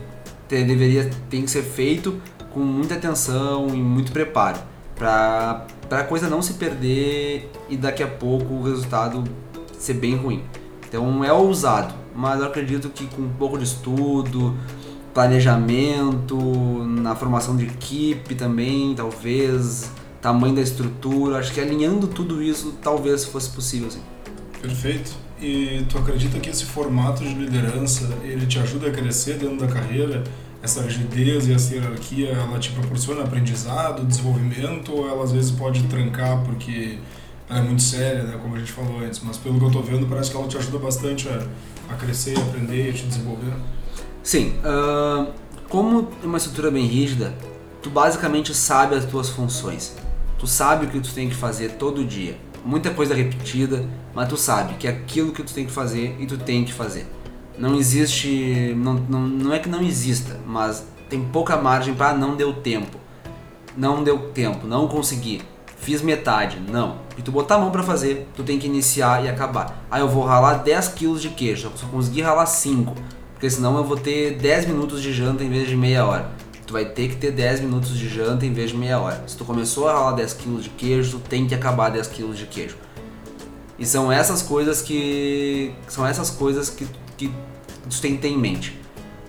te, 0.47 0.63
deveria 0.63 1.09
tem 1.27 1.41
que 1.41 1.49
ser 1.49 1.63
feito 1.63 2.21
com 2.53 2.59
muita 2.59 2.93
atenção 2.93 3.69
e 3.69 3.77
muito 3.77 4.11
preparo 4.11 4.59
para 4.95 5.65
para 5.89 6.01
a 6.01 6.03
coisa 6.03 6.29
não 6.29 6.39
se 6.39 6.53
perder 6.53 7.51
e 7.67 7.75
daqui 7.75 8.03
a 8.03 8.07
pouco 8.07 8.53
o 8.53 8.61
resultado 8.61 9.23
ser 9.79 9.95
bem 9.95 10.15
ruim. 10.15 10.43
Então 10.87 11.23
é 11.23 11.33
ousado, 11.33 11.95
mas 12.15 12.39
eu 12.39 12.45
acredito 12.45 12.89
que 12.89 13.07
com 13.07 13.23
um 13.23 13.29
pouco 13.29 13.57
de 13.57 13.63
estudo, 13.63 14.55
planejamento, 15.13 16.37
na 16.85 17.15
formação 17.15 17.55
de 17.55 17.65
equipe 17.65 18.35
também, 18.35 18.93
talvez, 18.95 19.91
tamanho 20.21 20.55
da 20.55 20.61
estrutura, 20.61 21.37
acho 21.37 21.53
que 21.53 21.59
alinhando 21.59 22.07
tudo 22.07 22.41
isso 22.41 22.77
talvez 22.81 23.25
fosse 23.25 23.49
possível. 23.49 23.89
Sim. 23.89 24.01
Perfeito. 24.61 25.11
E 25.41 25.85
tu 25.89 25.97
acredita 25.97 26.37
que 26.39 26.49
esse 26.49 26.65
formato 26.65 27.23
de 27.23 27.33
liderança 27.33 28.09
ele 28.23 28.45
te 28.45 28.59
ajuda 28.59 28.87
a 28.87 28.91
crescer 28.91 29.37
dentro 29.37 29.57
da 29.57 29.67
carreira? 29.67 30.23
Essa 30.61 30.81
rigidez 30.81 31.47
e 31.47 31.53
essa 31.53 31.73
hierarquia, 31.73 32.31
ela 32.31 32.59
te 32.59 32.71
proporciona 32.71 33.23
aprendizado, 33.23 34.05
desenvolvimento, 34.05 34.93
ou 34.93 35.07
ela 35.07 35.23
às 35.23 35.31
vezes 35.31 35.51
pode 35.51 35.83
trancar 35.83 36.43
porque 36.43 36.97
ela 37.49 37.59
é 37.59 37.63
muito 37.63 37.81
séria, 37.81 38.23
né, 38.23 38.37
como 38.41 38.55
a 38.55 38.59
gente 38.59 38.73
falou 38.73 38.99
antes, 38.99 39.21
mas 39.23 39.37
pelo 39.37 39.57
que 39.57 39.65
eu 39.65 39.71
tô 39.71 39.81
vendo, 39.81 40.05
parece 40.05 40.29
que 40.29 40.35
ela 40.35 40.47
te 40.47 40.57
ajuda 40.57 40.77
bastante 40.77 41.29
a, 41.29 41.47
a 41.89 41.95
crescer, 41.95 42.37
aprender, 42.37 42.89
a 42.89 42.93
te 42.93 43.03
desenvolver. 43.03 43.53
Sim, 44.29 44.53
uh, 44.59 45.33
como 45.69 46.07
é 46.21 46.25
uma 46.27 46.37
estrutura 46.37 46.69
bem 46.69 46.85
rígida, 46.85 47.33
tu 47.81 47.89
basicamente 47.89 48.53
sabe 48.53 48.93
as 48.93 49.03
tuas 49.03 49.27
funções. 49.27 49.95
Tu 50.37 50.45
sabe 50.45 50.85
o 50.85 50.89
que 50.89 50.99
tu 50.99 51.11
tem 51.11 51.27
que 51.27 51.33
fazer 51.33 51.69
todo 51.79 52.05
dia. 52.05 52.37
Muita 52.63 52.91
coisa 52.91 53.15
repetida, 53.15 53.89
mas 54.13 54.29
tu 54.29 54.37
sabe 54.37 54.75
que 54.75 54.87
é 54.87 54.91
aquilo 54.91 55.31
que 55.31 55.41
tu 55.41 55.51
tem 55.51 55.65
que 55.65 55.71
fazer 55.71 56.15
e 56.19 56.27
tu 56.27 56.37
tem 56.37 56.63
que 56.63 56.71
fazer. 56.71 57.07
Não 57.57 57.75
existe. 57.75 58.75
Não, 58.77 58.93
não, 58.93 59.21
não 59.21 59.51
é 59.51 59.57
que 59.57 59.67
não 59.67 59.81
exista, 59.81 60.39
mas 60.45 60.85
tem 61.09 61.23
pouca 61.23 61.57
margem 61.57 61.95
para 61.95 62.15
não 62.15 62.35
deu 62.35 62.53
tempo. 62.53 62.99
Não 63.75 64.03
deu 64.03 64.29
tempo, 64.29 64.67
não 64.67 64.87
consegui. 64.87 65.41
Fiz 65.77 66.03
metade, 66.03 66.59
não. 66.69 66.99
E 67.17 67.23
tu 67.23 67.31
botar 67.31 67.55
a 67.55 67.57
mão 67.57 67.71
para 67.71 67.81
fazer, 67.81 68.27
tu 68.35 68.43
tem 68.43 68.59
que 68.59 68.67
iniciar 68.67 69.25
e 69.25 69.27
acabar. 69.27 69.87
Ah, 69.89 69.99
eu 69.99 70.07
vou 70.07 70.23
ralar 70.23 70.59
10 70.59 70.89
quilos 70.89 71.19
de 71.19 71.29
queijo, 71.29 71.71
só 71.75 71.87
consegui 71.87 72.21
ralar 72.21 72.45
5. 72.45 72.93
Porque 73.39 73.49
senão 73.49 73.77
eu 73.77 73.85
vou 73.85 73.95
ter 73.95 74.37
10 74.37 74.65
minutos 74.65 75.01
de 75.01 75.13
janta 75.13 75.45
em 75.45 75.49
vez 75.49 75.69
de 75.69 75.75
meia 75.77 76.05
hora. 76.05 76.29
Tu 76.67 76.73
vai 76.73 76.83
ter 76.83 77.07
que 77.07 77.15
ter 77.15 77.31
10 77.31 77.61
minutos 77.61 77.97
de 77.97 78.09
janta 78.09 78.45
em 78.45 78.51
vez 78.51 78.71
de 78.71 78.75
meia 78.75 78.99
hora. 78.99 79.23
Se 79.27 79.37
tu 79.37 79.45
começou 79.45 79.87
a 79.87 79.93
ralar 79.93 80.11
10 80.11 80.33
quilos 80.33 80.63
de 80.65 80.69
queijo, 80.71 81.11
tu 81.11 81.29
tem 81.29 81.47
que 81.47 81.55
acabar 81.55 81.89
10 81.89 82.07
quilos 82.07 82.37
de 82.37 82.45
queijo. 82.45 82.75
E 83.79 83.85
são 83.85 84.11
essas 84.11 84.41
coisas 84.41 84.81
que. 84.81 85.73
São 85.87 86.05
essas 86.05 86.29
coisas 86.29 86.69
que, 86.69 86.85
que 87.15 87.31
tu 87.89 88.01
tem 88.01 88.17
que 88.17 88.21
ter 88.21 88.27
em 88.27 88.37
mente. 88.37 88.77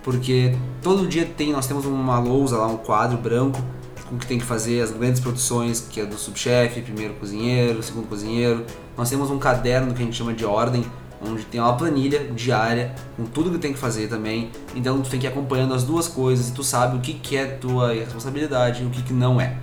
Porque 0.03 0.57
todo 0.83 1.07
dia 1.07 1.25
tem, 1.25 1.53
nós 1.53 1.69
temos 1.69 1.87
uma 1.87 2.19
lousa 2.19 2.57
lá, 2.57 2.67
um 2.67 2.79
quadro 2.79 3.17
branco 3.17 3.63
com 4.09 4.19
que 4.19 4.27
tem 4.27 4.41
que 4.41 4.45
fazer 4.45 4.83
as 4.83 4.91
grandes 4.91 5.21
produções, 5.21 5.87
que 5.89 6.01
é 6.01 6.05
do 6.05 6.19
subchefe, 6.19 6.83
primeiro 6.83 7.15
cozinheiro, 7.15 7.81
segundo 7.81 8.09
cozinheiro. 8.09 8.67
Nós 8.97 9.09
temos 9.09 9.31
um 9.31 9.39
caderno 9.39 9.95
que 9.95 10.03
a 10.03 10.05
gente 10.05 10.17
chama 10.17 10.35
de 10.35 10.45
ordem, 10.45 10.85
onde 11.23 11.45
tem 11.45 11.61
uma 11.61 11.77
planilha 11.77 12.25
diária 12.33 12.95
com 13.17 13.25
tudo 13.25 13.51
que 13.51 13.59
tem 13.59 13.73
que 13.73 13.79
fazer 13.79 14.09
também. 14.09 14.51
Então 14.75 15.01
tu 15.01 15.11
tem 15.11 15.21
que 15.21 15.27
ir 15.27 15.29
acompanhando 15.29 15.75
as 15.75 15.85
duas 15.85 16.09
coisas 16.09 16.49
e 16.49 16.53
tu 16.53 16.65
sabe 16.65 16.97
o 16.97 17.01
que, 17.01 17.15
que 17.15 17.37
é 17.37 17.47
tua 17.47 17.93
responsabilidade 17.93 18.83
e 18.83 18.87
o 18.87 18.91
que, 18.91 19.03
que 19.03 19.13
não 19.13 19.41
é. 19.41 19.57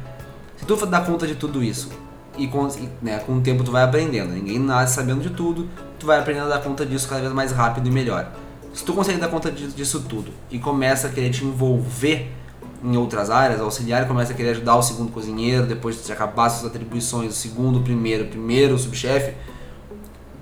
Se 0.58 0.66
tu 0.66 0.76
dá 0.86 1.02
conta 1.02 1.26
de 1.28 1.36
tudo 1.36 1.64
isso 1.64 1.90
e 2.38 2.48
com, 2.48 2.68
né, 3.02 3.20
com 3.20 3.38
o 3.38 3.42
tempo 3.42 3.64
tu 3.64 3.72
vai 3.72 3.84
aprendendo, 3.84 4.34
ninguém 4.34 4.60
nasce 4.60 4.96
sabendo 4.96 5.22
de 5.22 5.32
tudo, 5.32 5.68
tu 6.00 6.06
vai 6.06 6.20
aprendendo 6.20 6.46
a 6.46 6.50
dar 6.50 6.62
conta 6.62 6.86
disso 6.86 7.08
cada 7.08 7.22
vez 7.22 7.34
mais 7.34 7.52
rápido 7.52 7.88
e 7.88 7.92
melhor. 7.92 8.32
Se 8.74 8.84
tu 8.84 8.94
consegue 8.94 9.20
dar 9.20 9.28
conta 9.28 9.52
disso 9.52 10.02
tudo 10.02 10.32
e 10.52 10.60
começa 10.60 11.08
a 11.08 11.10
querer 11.10 11.32
te 11.32 11.44
envolver 11.44 12.32
em 12.84 12.96
outras 12.96 13.30
áreas, 13.32 13.60
auxiliar 13.60 14.08
começa 14.08 14.34
a 14.34 14.36
querer 14.36 14.52
ajudar 14.52 14.76
o 14.76 14.84
segundo 14.84 15.12
cozinheiro, 15.12 15.66
depois 15.66 16.06
de 16.06 16.12
acabar 16.12 16.50
suas 16.50 16.70
atribuições, 16.70 17.32
o 17.32 17.36
segundo, 17.36 17.80
o 17.80 17.82
primeiro, 17.82 18.26
o 18.26 18.28
primeiro, 18.28 18.76
o 18.76 18.78
subchefe, 18.78 19.34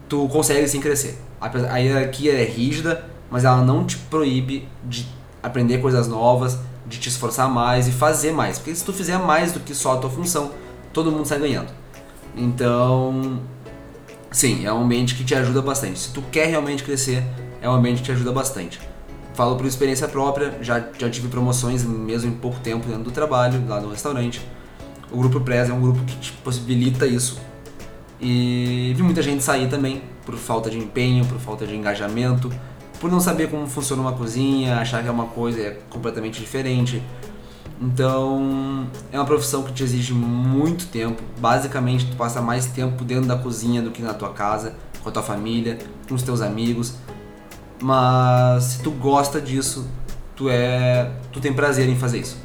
tu 0.07 0.27
consegue 0.29 0.67
sim 0.67 0.79
crescer. 0.79 1.19
A 1.39 1.77
hierarquia 1.77 2.33
é 2.33 2.43
rígida, 2.43 3.05
mas 3.29 3.43
ela 3.43 3.63
não 3.63 3.85
te 3.85 3.97
proíbe 3.97 4.67
de 4.83 5.05
aprender 5.41 5.79
coisas 5.79 6.07
novas, 6.07 6.57
de 6.87 6.97
te 6.99 7.09
esforçar 7.09 7.49
mais 7.49 7.87
e 7.87 7.91
fazer 7.91 8.31
mais. 8.31 8.57
Porque 8.57 8.75
se 8.75 8.83
tu 8.83 8.93
fizer 8.93 9.17
mais 9.17 9.51
do 9.51 9.59
que 9.59 9.73
só 9.73 9.93
a 9.93 9.97
tua 9.97 10.09
função, 10.09 10.51
todo 10.93 11.11
mundo 11.11 11.25
sai 11.25 11.39
ganhando. 11.39 11.71
Então, 12.35 13.39
sim, 14.31 14.65
é 14.65 14.73
um 14.73 14.83
ambiente 14.83 15.15
que 15.15 15.23
te 15.23 15.35
ajuda 15.35 15.61
bastante. 15.61 15.99
Se 15.99 16.11
tu 16.11 16.21
quer 16.31 16.47
realmente 16.47 16.83
crescer, 16.83 17.23
é 17.61 17.69
um 17.69 17.73
ambiente 17.73 17.97
que 17.97 18.03
te 18.03 18.11
ajuda 18.11 18.31
bastante. 18.31 18.79
Falo 19.33 19.57
por 19.57 19.65
experiência 19.65 20.07
própria, 20.07 20.57
já, 20.61 20.81
já 20.97 21.09
tive 21.09 21.27
promoções 21.27 21.83
mesmo 21.83 22.31
em 22.31 22.35
pouco 22.35 22.59
tempo 22.59 22.87
dentro 22.87 23.03
do 23.03 23.11
trabalho, 23.11 23.61
lá 23.67 23.81
no 23.81 23.89
restaurante. 23.89 24.41
O 25.11 25.17
Grupo 25.17 25.41
Press 25.41 25.69
é 25.69 25.73
um 25.73 25.81
grupo 25.81 26.03
que 26.05 26.15
te 26.17 26.31
possibilita 26.31 27.05
isso. 27.05 27.39
E 28.19 28.93
vi 28.95 29.03
muita 29.03 29.21
gente 29.21 29.43
sair 29.43 29.69
também 29.69 30.01
por 30.25 30.35
falta 30.35 30.69
de 30.69 30.77
empenho, 30.77 31.25
por 31.25 31.39
falta 31.39 31.67
de 31.67 31.75
engajamento, 31.75 32.51
por 32.99 33.11
não 33.11 33.19
saber 33.19 33.49
como 33.49 33.67
funciona 33.67 34.01
uma 34.01 34.13
cozinha, 34.13 34.77
achar 34.77 35.01
que 35.01 35.07
é 35.07 35.11
uma 35.11 35.27
coisa 35.27 35.61
é 35.61 35.79
completamente 35.89 36.39
diferente. 36.39 37.01
Então, 37.81 38.87
é 39.11 39.19
uma 39.19 39.25
profissão 39.25 39.63
que 39.63 39.73
te 39.73 39.83
exige 39.83 40.13
muito 40.13 40.87
tempo. 40.87 41.21
Basicamente, 41.39 42.05
tu 42.05 42.15
passa 42.15 42.41
mais 42.41 42.65
tempo 42.67 43.03
dentro 43.03 43.27
da 43.27 43.35
cozinha 43.35 43.81
do 43.81 43.91
que 43.91 44.01
na 44.01 44.13
tua 44.13 44.29
casa, 44.29 44.75
com 45.03 45.09
a 45.09 45.11
tua 45.11 45.23
família, 45.23 45.77
com 46.07 46.15
os 46.15 46.23
teus 46.23 46.41
amigos. 46.41 46.95
Mas 47.81 48.63
se 48.63 48.81
tu 48.81 48.91
gosta 48.91 49.41
disso, 49.41 49.87
tu 50.35 50.49
é, 50.49 51.11
tu 51.33 51.41
tem 51.41 51.53
prazer 51.53 51.89
em 51.89 51.95
fazer 51.95 52.19
isso. 52.19 52.37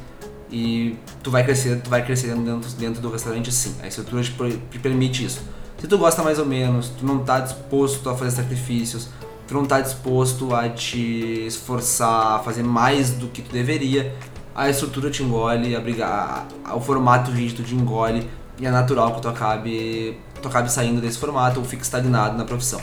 E 0.51 0.97
tu 1.23 1.31
vai 1.31 1.45
crescer, 1.45 1.81
tu 1.81 1.89
vai 1.89 2.03
crescer 2.05 2.35
dentro, 2.35 2.69
dentro 2.71 3.01
do 3.01 3.09
restaurante 3.09 3.51
sim. 3.53 3.75
A 3.81 3.87
estrutura 3.87 4.21
te, 4.21 4.31
te 4.69 4.79
permite 4.79 5.23
isso. 5.23 5.41
Se 5.81 5.87
tu 5.87 5.97
gosta 5.97 6.21
mais 6.21 6.37
ou 6.37 6.45
menos, 6.45 6.89
tu 6.89 7.03
não 7.03 7.23
tá 7.23 7.39
disposto 7.39 8.07
a 8.07 8.15
fazer 8.15 8.29
sacrifícios, 8.29 9.09
tu 9.47 9.55
não 9.55 9.65
tá 9.65 9.81
disposto 9.81 10.53
a 10.53 10.69
te 10.69 11.47
esforçar, 11.47 12.35
a 12.35 12.39
fazer 12.39 12.61
mais 12.61 13.09
do 13.09 13.27
que 13.29 13.41
tu 13.41 13.51
deveria, 13.51 14.15
a 14.53 14.69
estrutura 14.69 15.09
te 15.09 15.23
engole, 15.23 15.75
a 15.75 15.79
brigar, 15.79 16.45
a, 16.63 16.75
o 16.75 16.79
formato 16.79 17.31
rígido 17.31 17.63
te 17.63 17.73
engole 17.73 18.29
e 18.59 18.67
é 18.67 18.69
natural 18.69 19.15
que 19.15 19.23
tu 19.23 19.27
acabe, 19.27 20.19
tu 20.39 20.47
acabe 20.47 20.71
saindo 20.71 21.01
desse 21.01 21.17
formato 21.17 21.59
ou 21.59 21.65
fique 21.65 21.81
estagnado 21.81 22.37
na 22.37 22.45
profissão. 22.45 22.79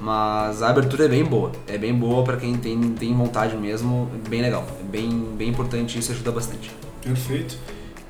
Mas 0.00 0.64
a 0.64 0.70
abertura 0.70 1.04
é 1.04 1.08
bem 1.08 1.24
boa, 1.24 1.52
é 1.68 1.78
bem 1.78 1.94
boa 1.94 2.24
para 2.24 2.38
quem 2.38 2.56
tem, 2.56 2.76
tem 2.94 3.14
vontade 3.14 3.56
mesmo, 3.56 4.10
é 4.16 4.28
bem 4.28 4.42
legal, 4.42 4.66
é 4.80 4.82
bem, 4.82 5.08
bem 5.38 5.48
importante 5.48 5.96
isso 5.96 6.10
ajuda 6.10 6.32
bastante. 6.32 6.72
Perfeito. 7.02 7.56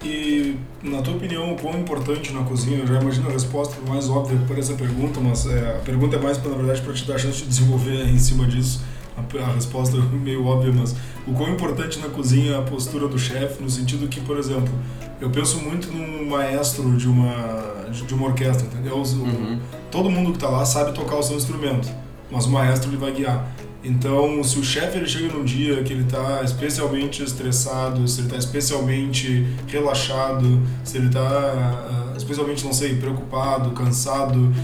E, 0.05 0.57
na 0.83 1.01
tua 1.01 1.15
opinião, 1.15 1.53
o 1.53 1.57
quão 1.57 1.79
importante 1.79 2.33
na 2.33 2.43
cozinha? 2.43 2.79
Eu 2.79 2.87
já 2.87 3.01
imagino 3.01 3.29
a 3.29 3.33
resposta 3.33 3.77
mais 3.89 4.09
óbvia 4.09 4.39
para 4.49 4.59
essa 4.59 4.75
pergunta, 4.75 5.21
mas 5.21 5.47
é, 5.47 5.77
a 5.77 5.85
pergunta 5.85 6.17
é 6.17 6.19
mais, 6.19 6.43
na 6.43 6.57
verdade, 6.57 6.83
para 6.83 6.93
te 6.93 7.07
dar 7.07 7.15
a 7.15 7.19
chance 7.19 7.39
de 7.39 7.47
desenvolver 7.47 8.09
em 8.09 8.19
cima 8.19 8.47
disso. 8.47 8.83
A, 9.17 9.43
a 9.43 9.53
resposta 9.53 9.97
é 9.97 10.01
meio 10.17 10.45
óbvia, 10.45 10.73
mas 10.73 10.95
o 11.27 11.33
quão 11.33 11.51
importante 11.51 12.01
na 12.01 12.09
cozinha 12.09 12.55
é 12.55 12.59
a 12.59 12.63
postura 12.63 13.07
do 13.07 13.19
chefe, 13.19 13.63
no 13.63 13.71
sentido 13.71 14.09
que, 14.09 14.21
por 14.21 14.37
exemplo, 14.39 14.73
eu 15.21 15.31
penso 15.31 15.61
muito 15.61 15.93
num 15.93 16.29
maestro 16.29 16.97
de 16.97 17.09
uma, 17.09 17.87
de 17.91 18.13
uma 18.13 18.27
orquestra, 18.27 18.67
entendeu? 18.67 18.97
Uhum. 18.97 19.61
Todo 19.89 20.11
mundo 20.11 20.31
que 20.31 20.39
está 20.39 20.49
lá 20.49 20.65
sabe 20.65 20.93
tocar 20.93 21.17
o 21.17 21.23
seu 21.23 21.37
instrumento, 21.37 21.89
mas 22.29 22.47
o 22.47 22.51
maestro 22.51 22.91
ele 22.91 22.97
vai 22.97 23.13
guiar. 23.13 23.47
Então, 23.85 24.45
se 24.45 24.59
o 24.59 24.65
chefe 24.65 24.99
ele 24.99 25.09
chega 25.09 25.33
num 25.33 25.45
dia 25.45 25.83
que 25.83 25.93
ele 25.93 26.05
está 26.05 26.43
especialmente 26.45 27.23
estressado, 27.23 28.07
se 28.07 28.21
ele 28.21 28.29
está 28.29 28.39
especialmente 28.39 29.47
relaxado, 29.67 30.63
se 30.85 30.99
ele 30.99 31.09
está 31.09 32.13
uh, 32.13 32.17
especialmente, 32.17 32.65
não 32.65 32.73
sei, 32.73 32.95
preocupado, 32.95 33.73
cansado, 33.73 34.55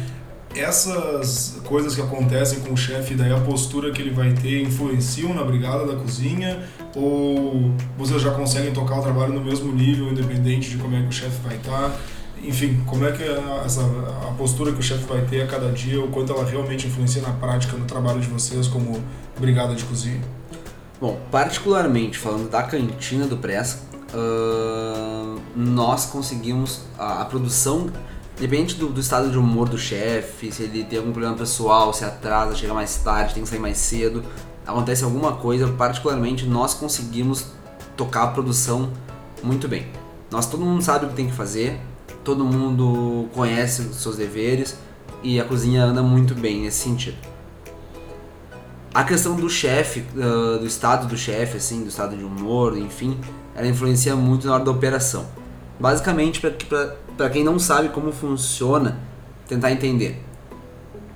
essas 0.54 1.61
coisas 1.64 1.94
que 1.94 2.00
acontecem 2.00 2.61
com 2.61 2.72
o 2.72 2.76
chefe, 2.76 3.14
daí 3.14 3.33
a 3.33 3.40
postura 3.40 3.90
que 3.90 4.00
ele 4.00 4.11
vai 4.11 4.33
ter, 4.33 4.62
influenciam 4.62 5.35
na 5.35 5.42
brigada 5.42 5.87
da 5.87 5.94
cozinha? 5.94 6.62
Ou 6.94 7.72
vocês 7.96 8.22
já 8.22 8.31
conseguem 8.31 8.72
tocar 8.72 9.00
o 9.00 9.02
trabalho 9.02 9.33
no 9.33 9.44
mesmo 9.44 9.72
nível, 9.72 10.09
independente 10.11 10.70
de 10.70 10.76
como 10.78 10.96
é 10.96 11.02
que 11.02 11.09
o 11.09 11.12
chefe 11.12 11.40
vai 11.42 11.57
estar? 11.57 11.90
Tá? 11.90 11.96
Enfim, 12.42 12.83
como 12.87 13.05
é 13.05 13.12
que 13.12 13.22
é 13.22 13.62
essa, 13.64 13.83
a 14.29 14.33
postura 14.33 14.72
que 14.72 14.81
o 14.81 14.83
chefe 14.83 15.05
vai 15.05 15.22
ter 15.22 15.42
a 15.42 15.46
cada 15.46 15.70
dia, 15.70 16.03
o 16.03 16.09
quanto 16.09 16.33
ela 16.33 16.44
realmente 16.44 16.87
influencia 16.87 17.20
na 17.22 17.33
prática 17.33 17.77
no 17.77 17.85
trabalho 17.85 18.20
de 18.20 18.29
vocês 18.29 18.68
como 18.68 19.03
brigada 19.38 19.74
de 19.74 19.85
cozinha? 19.85 20.20
Bom, 21.01 21.20
particularmente 21.31 22.18
falando 22.18 22.51
da 22.51 22.62
cantina 22.62 23.27
do 23.27 23.37
Press, 23.37 23.83
uh, 24.12 25.40
nós 25.55 26.07
conseguimos 26.07 26.83
a, 26.98 27.22
a 27.22 27.24
produção, 27.24 27.90
depende 28.38 28.74
do, 28.74 28.88
do, 28.88 29.01
estado 29.01 29.31
de 29.31 29.38
humor 29.38 29.68
do 29.68 29.79
chefe, 29.79 30.51
se 30.51 30.64
ele 30.64 30.85
tem 30.85 30.98
algum 30.98 31.12
problema 31.12 31.37
pessoal, 31.37 31.92
se 31.92 32.05
atrasa, 32.05 32.57
chega 32.57 32.74
mais 32.74 32.96
tarde, 32.96 33.35
tem 33.35 33.42
que 33.42 33.48
sair 33.48 33.61
mais 33.61 33.79
cedo, 33.79 34.24
acontece 34.66 35.05
alguma 35.05 35.33
coisa, 35.37 35.68
particularmente 35.68 36.46
nós 36.46 36.74
conseguimos 36.74 37.46
tocar 37.96 38.24
a 38.24 38.27
produção 38.29 38.90
muito 39.42 39.68
bem. 39.68 39.87
Nós 40.31 40.46
todo 40.46 40.64
mundo 40.64 40.83
sabe 40.83 41.07
o 41.07 41.09
que 41.09 41.14
tem 41.14 41.27
que 41.27 41.33
fazer, 41.35 41.81
todo 42.24 42.44
mundo 42.44 43.28
conhece 43.35 43.83
os 43.83 43.96
seus 43.96 44.16
deveres 44.16 44.78
e 45.22 45.40
a 45.40 45.44
cozinha 45.44 45.85
anda 45.85 46.02
muito 46.02 46.35
bem 46.35 46.62
nesse 46.62 46.78
sentido. 46.78 47.16
A 48.92 49.04
questão 49.04 49.37
do 49.37 49.48
chefe, 49.48 50.04
uh, 50.16 50.59
do 50.59 50.66
estado 50.66 51.07
do 51.07 51.16
chefe, 51.16 51.59
assim, 51.59 51.83
do 51.83 51.88
estado 51.88 52.16
de 52.16 52.24
humor, 52.24 52.76
enfim, 52.76 53.18
ela 53.54 53.66
influencia 53.66 54.16
muito 54.16 54.46
na 54.46 54.54
hora 54.54 54.64
da 54.64 54.70
operação. 54.70 55.26
Basicamente, 55.78 56.40
para 56.40 57.31
quem 57.31 57.44
não 57.44 57.59
sabe 57.59 57.90
como 57.90 58.11
funciona, 58.12 58.98
tentar 59.46 59.70
entender. 59.70 60.22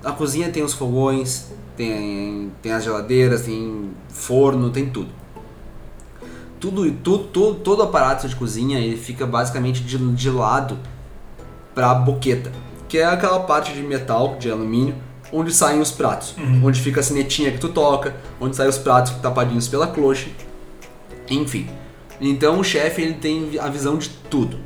A 0.03 0.11
cozinha 0.11 0.49
tem 0.49 0.63
os 0.63 0.73
fogões, 0.73 1.47
tem, 1.75 2.51
tem 2.61 2.71
as 2.71 2.83
geladeiras, 2.83 3.41
tem 3.41 3.91
forno, 4.09 4.69
tem 4.69 4.89
tudo 4.89 5.23
tudo, 6.63 6.89
tudo, 7.03 7.23
todo, 7.25 7.55
todo 7.59 7.83
aparato 7.83 8.25
de 8.25 8.37
cozinha 8.37 8.79
ele 8.79 8.95
fica 8.95 9.27
basicamente 9.27 9.83
de, 9.83 9.97
de 10.13 10.29
lado 10.29 10.79
para 11.73 11.91
a 11.91 11.95
boqueta, 11.95 12.51
que 12.87 12.97
é 12.97 13.05
aquela 13.05 13.39
parte 13.41 13.73
de 13.73 13.81
metal, 13.81 14.35
de 14.39 14.49
alumínio, 14.51 14.95
onde 15.31 15.51
saem 15.53 15.81
os 15.81 15.91
pratos, 15.91 16.35
uhum. 16.37 16.61
onde 16.65 16.79
fica 16.79 16.99
a 16.99 17.03
sinetinha 17.03 17.51
que 17.51 17.57
tu 17.57 17.69
toca, 17.69 18.15
onde 18.39 18.55
saem 18.55 18.69
os 18.69 18.77
pratos 18.77 19.13
tapadinhos 19.13 19.67
pela 19.67 19.87
cloche, 19.87 20.33
enfim. 21.29 21.67
Então 22.21 22.59
o 22.59 22.63
chefe 22.63 23.01
ele 23.01 23.15
tem 23.15 23.59
a 23.59 23.67
visão 23.67 23.97
de 23.97 24.09
tudo. 24.09 24.59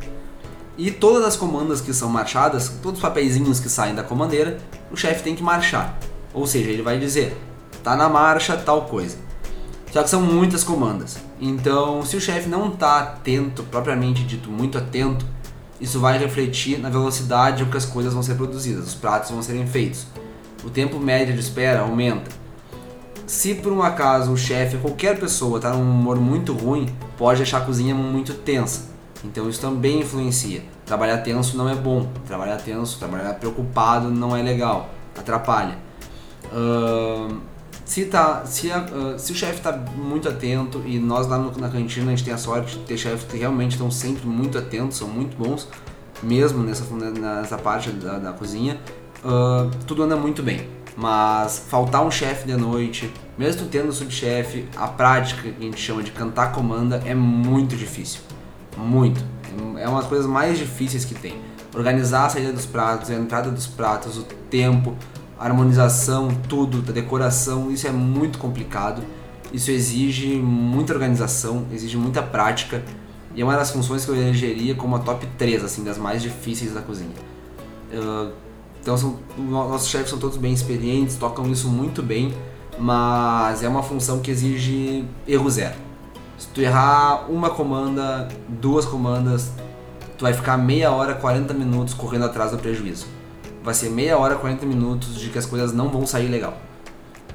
E 0.77 0.91
todas 0.91 1.25
as 1.25 1.35
comandas 1.35 1.81
que 1.81 1.93
são 1.93 2.09
marchadas, 2.09 2.69
todos 2.83 2.99
os 2.99 3.01
papeizinhos 3.01 3.59
que 3.59 3.69
saem 3.69 3.95
da 3.95 4.03
comandeira, 4.03 4.57
o 4.91 4.95
chefe 4.95 5.23
tem 5.23 5.35
que 5.35 5.41
marchar. 5.41 5.97
Ou 6.33 6.45
seja, 6.45 6.69
ele 6.69 6.83
vai 6.83 6.99
dizer, 6.99 7.35
tá 7.83 7.95
na 7.95 8.07
marcha 8.07 8.55
tal 8.55 8.83
coisa. 8.83 9.17
Só 9.91 10.03
que 10.03 10.09
são 10.09 10.21
muitas 10.21 10.63
comandas. 10.63 11.17
Então, 11.39 12.05
se 12.05 12.15
o 12.15 12.21
chefe 12.21 12.47
não 12.47 12.67
está 12.67 12.99
atento, 12.99 13.63
propriamente 13.63 14.23
dito, 14.23 14.51
muito 14.51 14.77
atento, 14.77 15.25
isso 15.79 15.99
vai 15.99 16.17
refletir 16.17 16.79
na 16.79 16.89
velocidade 16.89 17.63
com 17.63 17.71
que 17.71 17.77
as 17.77 17.85
coisas 17.85 18.13
vão 18.13 18.23
ser 18.23 18.35
produzidas, 18.35 18.87
os 18.87 18.95
pratos 18.95 19.31
vão 19.31 19.41
serem 19.41 19.67
feitos. 19.67 20.07
O 20.63 20.69
tempo 20.69 20.99
médio 20.99 21.33
de 21.33 21.39
espera 21.39 21.81
aumenta. 21.81 22.31
Se 23.27 23.53
por 23.55 23.71
um 23.71 23.83
acaso 23.83 24.31
o 24.31 24.37
chefe, 24.37 24.77
qualquer 24.77 25.19
pessoa, 25.19 25.57
está 25.57 25.71
num 25.71 25.81
humor 25.81 26.17
muito 26.17 26.53
ruim, 26.53 26.87
pode 27.17 27.39
deixar 27.39 27.59
a 27.59 27.61
cozinha 27.61 27.93
muito 27.93 28.33
tensa. 28.33 28.89
Então 29.23 29.49
isso 29.49 29.59
também 29.59 29.99
influencia. 29.99 30.63
Trabalhar 30.85 31.17
tenso 31.17 31.57
não 31.57 31.67
é 31.67 31.75
bom. 31.75 32.09
Trabalhar 32.25 32.57
tenso, 32.57 32.97
trabalhar 32.97 33.33
preocupado 33.33 34.09
não 34.09 34.35
é 34.35 34.41
legal. 34.41 34.89
Atrapalha. 35.17 35.77
Uh, 36.45 37.37
se, 37.87 38.03
tá, 38.03 38.45
se, 38.45 38.67
uh, 38.67 39.17
se 39.17 39.31
o 39.31 39.35
chefe 39.35 39.59
está 39.59 39.71
muito 39.71 40.27
atento, 40.27 40.83
e 40.85 40.99
nós 40.99 41.25
lá 41.25 41.37
no, 41.37 41.57
na 41.57 41.69
cantina 41.69 42.07
a 42.07 42.09
gente 42.09 42.23
tem 42.25 42.33
a 42.33 42.37
sorte 42.37 42.77
de 42.77 42.83
ter 42.83 42.97
chefes 42.97 43.23
que 43.23 43.37
realmente 43.37 43.71
estão 43.71 43.89
sempre 43.89 44.27
muito 44.27 44.57
atentos, 44.57 44.97
são 44.97 45.07
muito 45.07 45.37
bons, 45.37 45.69
mesmo 46.21 46.61
nessa, 46.63 46.83
nessa 46.93 47.57
parte 47.57 47.89
da, 47.91 48.19
da 48.19 48.33
cozinha, 48.33 48.77
uh, 49.23 49.71
tudo 49.87 50.03
anda 50.03 50.17
muito 50.17 50.43
bem. 50.43 50.67
Mas 50.97 51.63
faltar 51.69 52.05
um 52.05 52.11
chefe 52.11 52.45
de 52.45 52.57
noite, 52.57 53.11
mesmo 53.37 53.67
tendo 53.67 53.93
subchefe, 53.93 54.67
a 54.75 54.87
prática 54.87 55.43
que 55.43 55.55
a 55.57 55.63
gente 55.63 55.79
chama 55.79 56.03
de 56.03 56.11
cantar 56.11 56.51
comanda 56.51 57.01
é 57.05 57.15
muito 57.15 57.75
difícil. 57.77 58.19
Muito. 58.75 59.23
É 59.79 59.87
uma 59.87 60.01
das 60.01 60.09
coisas 60.09 60.27
mais 60.27 60.57
difíceis 60.57 61.05
que 61.05 61.15
tem. 61.15 61.39
Organizar 61.73 62.25
a 62.25 62.29
saída 62.29 62.51
dos 62.51 62.65
pratos, 62.65 63.11
a 63.11 63.13
entrada 63.13 63.49
dos 63.49 63.67
pratos, 63.67 64.17
o 64.17 64.23
tempo, 64.23 64.97
harmonização, 65.39 66.29
tudo, 66.49 66.81
da 66.81 66.91
decoração, 66.91 67.71
isso 67.71 67.87
é 67.87 67.91
muito 67.91 68.37
complicado. 68.37 69.03
Isso 69.53 69.71
exige 69.71 70.35
muita 70.35 70.93
organização, 70.93 71.65
exige 71.71 71.95
muita 71.95 72.21
prática 72.21 72.83
e 73.33 73.41
é 73.41 73.45
uma 73.45 73.55
das 73.55 73.71
funções 73.71 74.03
que 74.03 74.11
eu 74.11 74.15
elegeria 74.15 74.75
como 74.75 74.95
a 74.95 74.99
top 74.99 75.25
3 75.37 75.63
assim, 75.63 75.83
das 75.83 75.97
mais 75.97 76.21
difíceis 76.21 76.73
da 76.73 76.81
cozinha. 76.81 77.15
Uh, 77.93 78.33
então 78.81 78.97
são, 78.97 79.19
nossos 79.37 79.87
chefes 79.87 80.09
são 80.09 80.19
todos 80.19 80.37
bem 80.37 80.53
experientes, 80.53 81.15
tocam 81.15 81.49
isso 81.49 81.69
muito 81.69 82.03
bem, 82.03 82.33
mas 82.77 83.63
é 83.63 83.69
uma 83.69 83.83
função 83.83 84.19
que 84.19 84.31
exige 84.31 85.05
erro 85.25 85.49
zero. 85.49 85.75
Se 86.37 86.47
tu 86.49 86.61
errar 86.61 87.29
uma 87.29 87.49
comanda, 87.49 88.27
duas 88.49 88.85
comandas, 88.85 89.51
tu 90.17 90.23
vai 90.23 90.33
ficar 90.33 90.57
meia 90.57 90.91
hora, 90.91 91.15
40 91.15 91.53
minutos 91.53 91.93
correndo 91.93 92.25
atrás 92.25 92.51
do 92.51 92.57
prejuízo 92.57 93.16
vai 93.67 93.73
ser 93.73 93.89
meia 93.89 94.17
hora, 94.17 94.35
40 94.35 94.65
minutos 94.65 95.19
de 95.19 95.29
que 95.29 95.37
as 95.37 95.45
coisas 95.45 95.73
não 95.73 95.89
vão 95.89 96.07
sair 96.07 96.29
legal. 96.29 96.57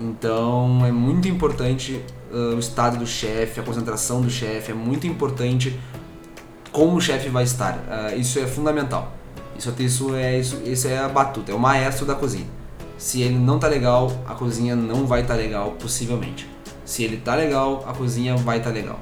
Então 0.00 0.80
é 0.82 0.90
muito 0.90 1.28
importante 1.28 2.02
uh, 2.32 2.56
o 2.56 2.58
estado 2.58 2.96
do 2.96 3.06
chefe, 3.06 3.60
a 3.60 3.62
concentração 3.62 4.22
do 4.22 4.30
chefe, 4.30 4.72
é 4.72 4.74
muito 4.74 5.06
importante 5.06 5.78
como 6.72 6.96
o 6.96 7.00
chefe 7.02 7.28
vai 7.28 7.44
estar. 7.44 7.74
Uh, 7.74 8.18
isso 8.18 8.38
é 8.38 8.46
fundamental. 8.46 9.12
Isso, 9.58 9.74
isso, 9.78 10.14
é, 10.14 10.38
isso, 10.38 10.62
isso 10.64 10.88
é 10.88 11.00
a 11.00 11.08
batuta, 11.10 11.52
é 11.52 11.54
o 11.54 11.58
maestro 11.58 12.06
da 12.06 12.14
cozinha. 12.14 12.46
Se 12.96 13.20
ele 13.20 13.36
não 13.36 13.58
tá 13.58 13.68
legal, 13.68 14.10
a 14.26 14.34
cozinha 14.34 14.74
não 14.74 15.06
vai 15.06 15.20
estar 15.20 15.34
tá 15.34 15.38
legal, 15.38 15.72
possivelmente. 15.72 16.48
Se 16.82 17.04
ele 17.04 17.18
tá 17.18 17.34
legal, 17.34 17.84
a 17.86 17.92
cozinha 17.92 18.38
vai 18.38 18.56
estar 18.56 18.70
tá 18.70 18.74
legal. 18.74 18.98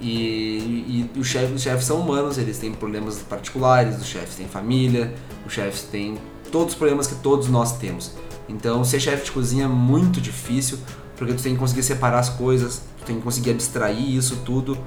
E, 0.00 0.08
e, 0.08 1.10
e 1.14 1.20
os 1.20 1.28
chefes 1.28 1.84
são 1.84 2.00
humanos, 2.00 2.38
eles 2.38 2.58
têm 2.58 2.72
problemas 2.72 3.18
particulares, 3.18 4.00
os 4.00 4.06
chefes 4.08 4.34
têm 4.34 4.48
família, 4.48 5.14
os 5.46 5.52
chefes 5.52 5.82
têm 5.82 6.18
todos 6.52 6.74
os 6.74 6.78
problemas 6.78 7.08
que 7.08 7.16
todos 7.16 7.48
nós 7.48 7.78
temos. 7.78 8.12
Então, 8.48 8.84
ser 8.84 9.00
chefe 9.00 9.24
de 9.24 9.32
cozinha 9.32 9.64
é 9.64 9.68
muito 9.68 10.20
difícil, 10.20 10.78
porque 11.16 11.34
tu 11.34 11.42
tem 11.42 11.54
que 11.54 11.58
conseguir 11.58 11.82
separar 11.82 12.18
as 12.20 12.28
coisas, 12.28 12.82
tu 12.98 13.04
tem 13.04 13.16
que 13.16 13.22
conseguir 13.22 13.50
abstrair 13.50 14.16
isso 14.16 14.36
tudo. 14.44 14.78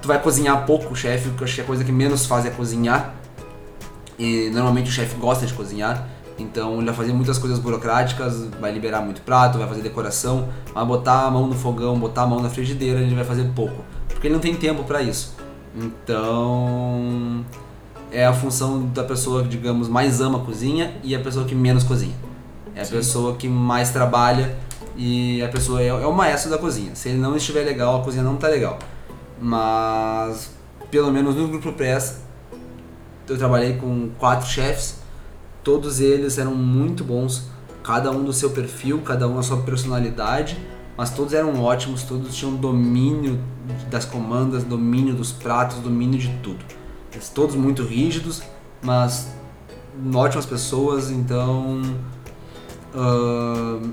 Tu 0.00 0.08
vai 0.08 0.20
cozinhar 0.20 0.64
pouco, 0.64 0.96
chefe, 0.96 1.28
porque 1.28 1.42
eu 1.42 1.46
acho 1.46 1.54
que 1.54 1.60
a 1.60 1.64
coisa 1.64 1.84
que 1.84 1.92
menos 1.92 2.26
faz 2.26 2.46
é 2.46 2.50
cozinhar. 2.50 3.14
E 4.18 4.50
normalmente 4.50 4.90
o 4.90 4.92
chefe 4.92 5.14
gosta 5.16 5.46
de 5.46 5.54
cozinhar, 5.54 6.08
então 6.36 6.76
ele 6.76 6.86
vai 6.86 6.94
fazer 6.94 7.12
muitas 7.12 7.38
coisas 7.38 7.58
burocráticas, 7.60 8.48
vai 8.60 8.72
liberar 8.72 9.00
muito 9.00 9.20
prato, 9.22 9.58
vai 9.58 9.68
fazer 9.68 9.82
decoração, 9.82 10.48
vai 10.74 10.84
botar 10.84 11.26
a 11.26 11.30
mão 11.30 11.46
no 11.46 11.54
fogão, 11.54 11.96
botar 11.96 12.22
a 12.22 12.26
mão 12.26 12.40
na 12.40 12.50
frigideira, 12.50 13.00
ele 13.00 13.14
vai 13.14 13.24
fazer 13.24 13.44
pouco, 13.54 13.84
porque 14.08 14.26
ele 14.26 14.34
não 14.34 14.40
tem 14.40 14.56
tempo 14.56 14.82
para 14.82 15.02
isso. 15.02 15.36
Então, 15.72 17.44
é 18.10 18.26
a 18.26 18.32
função 18.32 18.86
da 18.86 19.04
pessoa 19.04 19.42
que, 19.42 19.48
digamos, 19.48 19.88
mais 19.88 20.20
ama 20.20 20.38
a 20.38 20.44
cozinha 20.44 20.94
e 21.02 21.14
a 21.14 21.20
pessoa 21.20 21.44
que 21.44 21.54
menos 21.54 21.84
cozinha. 21.84 22.14
É 22.74 22.80
a 22.80 22.84
Sim. 22.84 22.96
pessoa 22.96 23.36
que 23.36 23.48
mais 23.48 23.90
trabalha 23.90 24.56
e 24.96 25.42
a 25.42 25.48
pessoa 25.48 25.82
é, 25.82 25.88
é, 25.88 26.06
o 26.06 26.12
maestro 26.12 26.50
da 26.50 26.58
cozinha. 26.58 26.94
Se 26.94 27.08
ele 27.08 27.18
não 27.18 27.36
estiver 27.36 27.64
legal, 27.64 28.00
a 28.00 28.04
cozinha 28.04 28.22
não 28.22 28.34
está 28.34 28.48
legal. 28.48 28.78
Mas, 29.40 30.50
pelo 30.90 31.12
menos 31.12 31.34
no 31.34 31.48
Grupo 31.48 31.72
Press, 31.72 32.20
eu 33.28 33.36
trabalhei 33.36 33.74
com 33.74 34.08
quatro 34.18 34.48
chefes, 34.48 34.96
todos 35.62 36.00
eles 36.00 36.38
eram 36.38 36.54
muito 36.54 37.04
bons, 37.04 37.50
cada 37.82 38.10
um 38.10 38.24
do 38.24 38.32
seu 38.32 38.50
perfil, 38.50 39.02
cada 39.02 39.28
um 39.28 39.38
a 39.38 39.42
sua 39.42 39.58
personalidade, 39.58 40.58
mas 40.96 41.10
todos 41.10 41.34
eram 41.34 41.62
ótimos, 41.62 42.02
todos 42.02 42.34
tinham 42.34 42.56
domínio 42.56 43.38
das 43.90 44.04
comandas, 44.04 44.64
domínio 44.64 45.14
dos 45.14 45.30
pratos, 45.30 45.76
domínio 45.78 46.18
de 46.18 46.28
tudo 46.42 46.64
todos 47.34 47.54
muito 47.54 47.82
rígidos, 47.82 48.42
mas 48.82 49.28
ótimas 50.14 50.46
pessoas, 50.46 51.10
então 51.10 51.82
uh, 52.94 53.92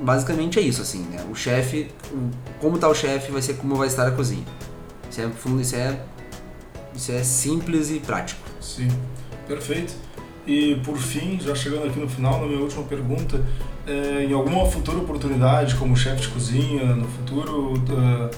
basicamente 0.00 0.58
é 0.58 0.62
isso 0.62 0.82
assim, 0.82 1.02
né? 1.04 1.24
O 1.30 1.34
chefe, 1.34 1.90
como 2.60 2.76
está 2.76 2.88
o 2.88 2.94
chefe 2.94 3.30
vai 3.30 3.42
ser 3.42 3.54
como 3.54 3.76
vai 3.76 3.88
estar 3.88 4.06
a 4.06 4.10
cozinha. 4.10 4.44
Isso 5.10 5.20
é, 5.20 5.30
isso 5.60 5.76
é, 5.76 6.00
isso 6.94 7.12
é 7.12 7.22
simples 7.22 7.90
e 7.90 8.00
prático. 8.00 8.40
Sim, 8.60 8.88
perfeito. 9.46 9.94
E 10.46 10.76
por 10.84 10.98
fim, 10.98 11.38
já 11.40 11.54
chegando 11.54 11.86
aqui 11.86 11.98
no 11.98 12.08
final, 12.08 12.40
na 12.40 12.46
minha 12.46 12.60
última 12.60 12.82
pergunta, 12.84 13.42
é, 13.86 14.24
em 14.24 14.32
alguma 14.32 14.66
futura 14.66 14.98
oportunidade 14.98 15.74
como 15.76 15.96
chefe 15.96 16.22
de 16.22 16.28
cozinha, 16.28 16.94
no 16.94 17.06
futuro, 17.06 17.74
uh, 17.74 18.30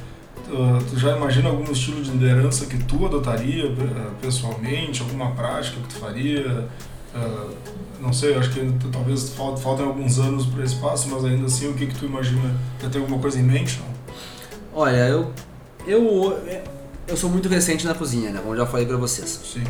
Uh, 0.49 0.79
tu 0.89 0.97
já 0.97 1.17
imagina 1.17 1.49
algum 1.49 1.71
estilo 1.73 2.01
de 2.03 2.11
liderança 2.11 2.67
que 2.67 2.79
tu 2.85 3.05
adotaria 3.05 3.67
uh, 3.67 3.75
pessoalmente, 4.21 5.03
alguma 5.03 5.33
prática 5.33 5.77
que 5.81 5.89
tu 5.89 6.01
faria? 6.01 6.69
Uh, 7.15 7.51
não 8.01 8.13
sei, 8.13 8.37
acho 8.37 8.51
que 8.51 8.61
tu, 8.79 8.89
talvez 8.89 9.31
faltem 9.31 9.63
falta 9.63 9.83
alguns 9.83 10.19
anos 10.19 10.47
para 10.47 10.63
esse 10.63 10.77
passo, 10.77 11.09
mas 11.11 11.25
ainda 11.25 11.47
assim, 11.47 11.69
o 11.69 11.75
que, 11.75 11.87
que 11.87 11.95
tu 11.99 12.05
imagina? 12.05 12.55
Já 12.81 12.89
tem 12.89 13.01
alguma 13.01 13.21
coisa 13.21 13.41
em 13.41 13.43
mente? 13.43 13.81
Não? 13.81 14.83
Olha, 14.83 15.09
eu, 15.09 15.33
eu, 15.87 16.39
eu 17.09 17.17
sou 17.17 17.29
muito 17.29 17.49
recente 17.49 17.85
na 17.85 17.95
cozinha, 17.95 18.31
né? 18.31 18.41
Como 18.41 18.55
já 18.55 18.67
falei 18.67 18.87
para 18.87 18.97
vocês. 18.97 19.41
Sim. 19.53 19.65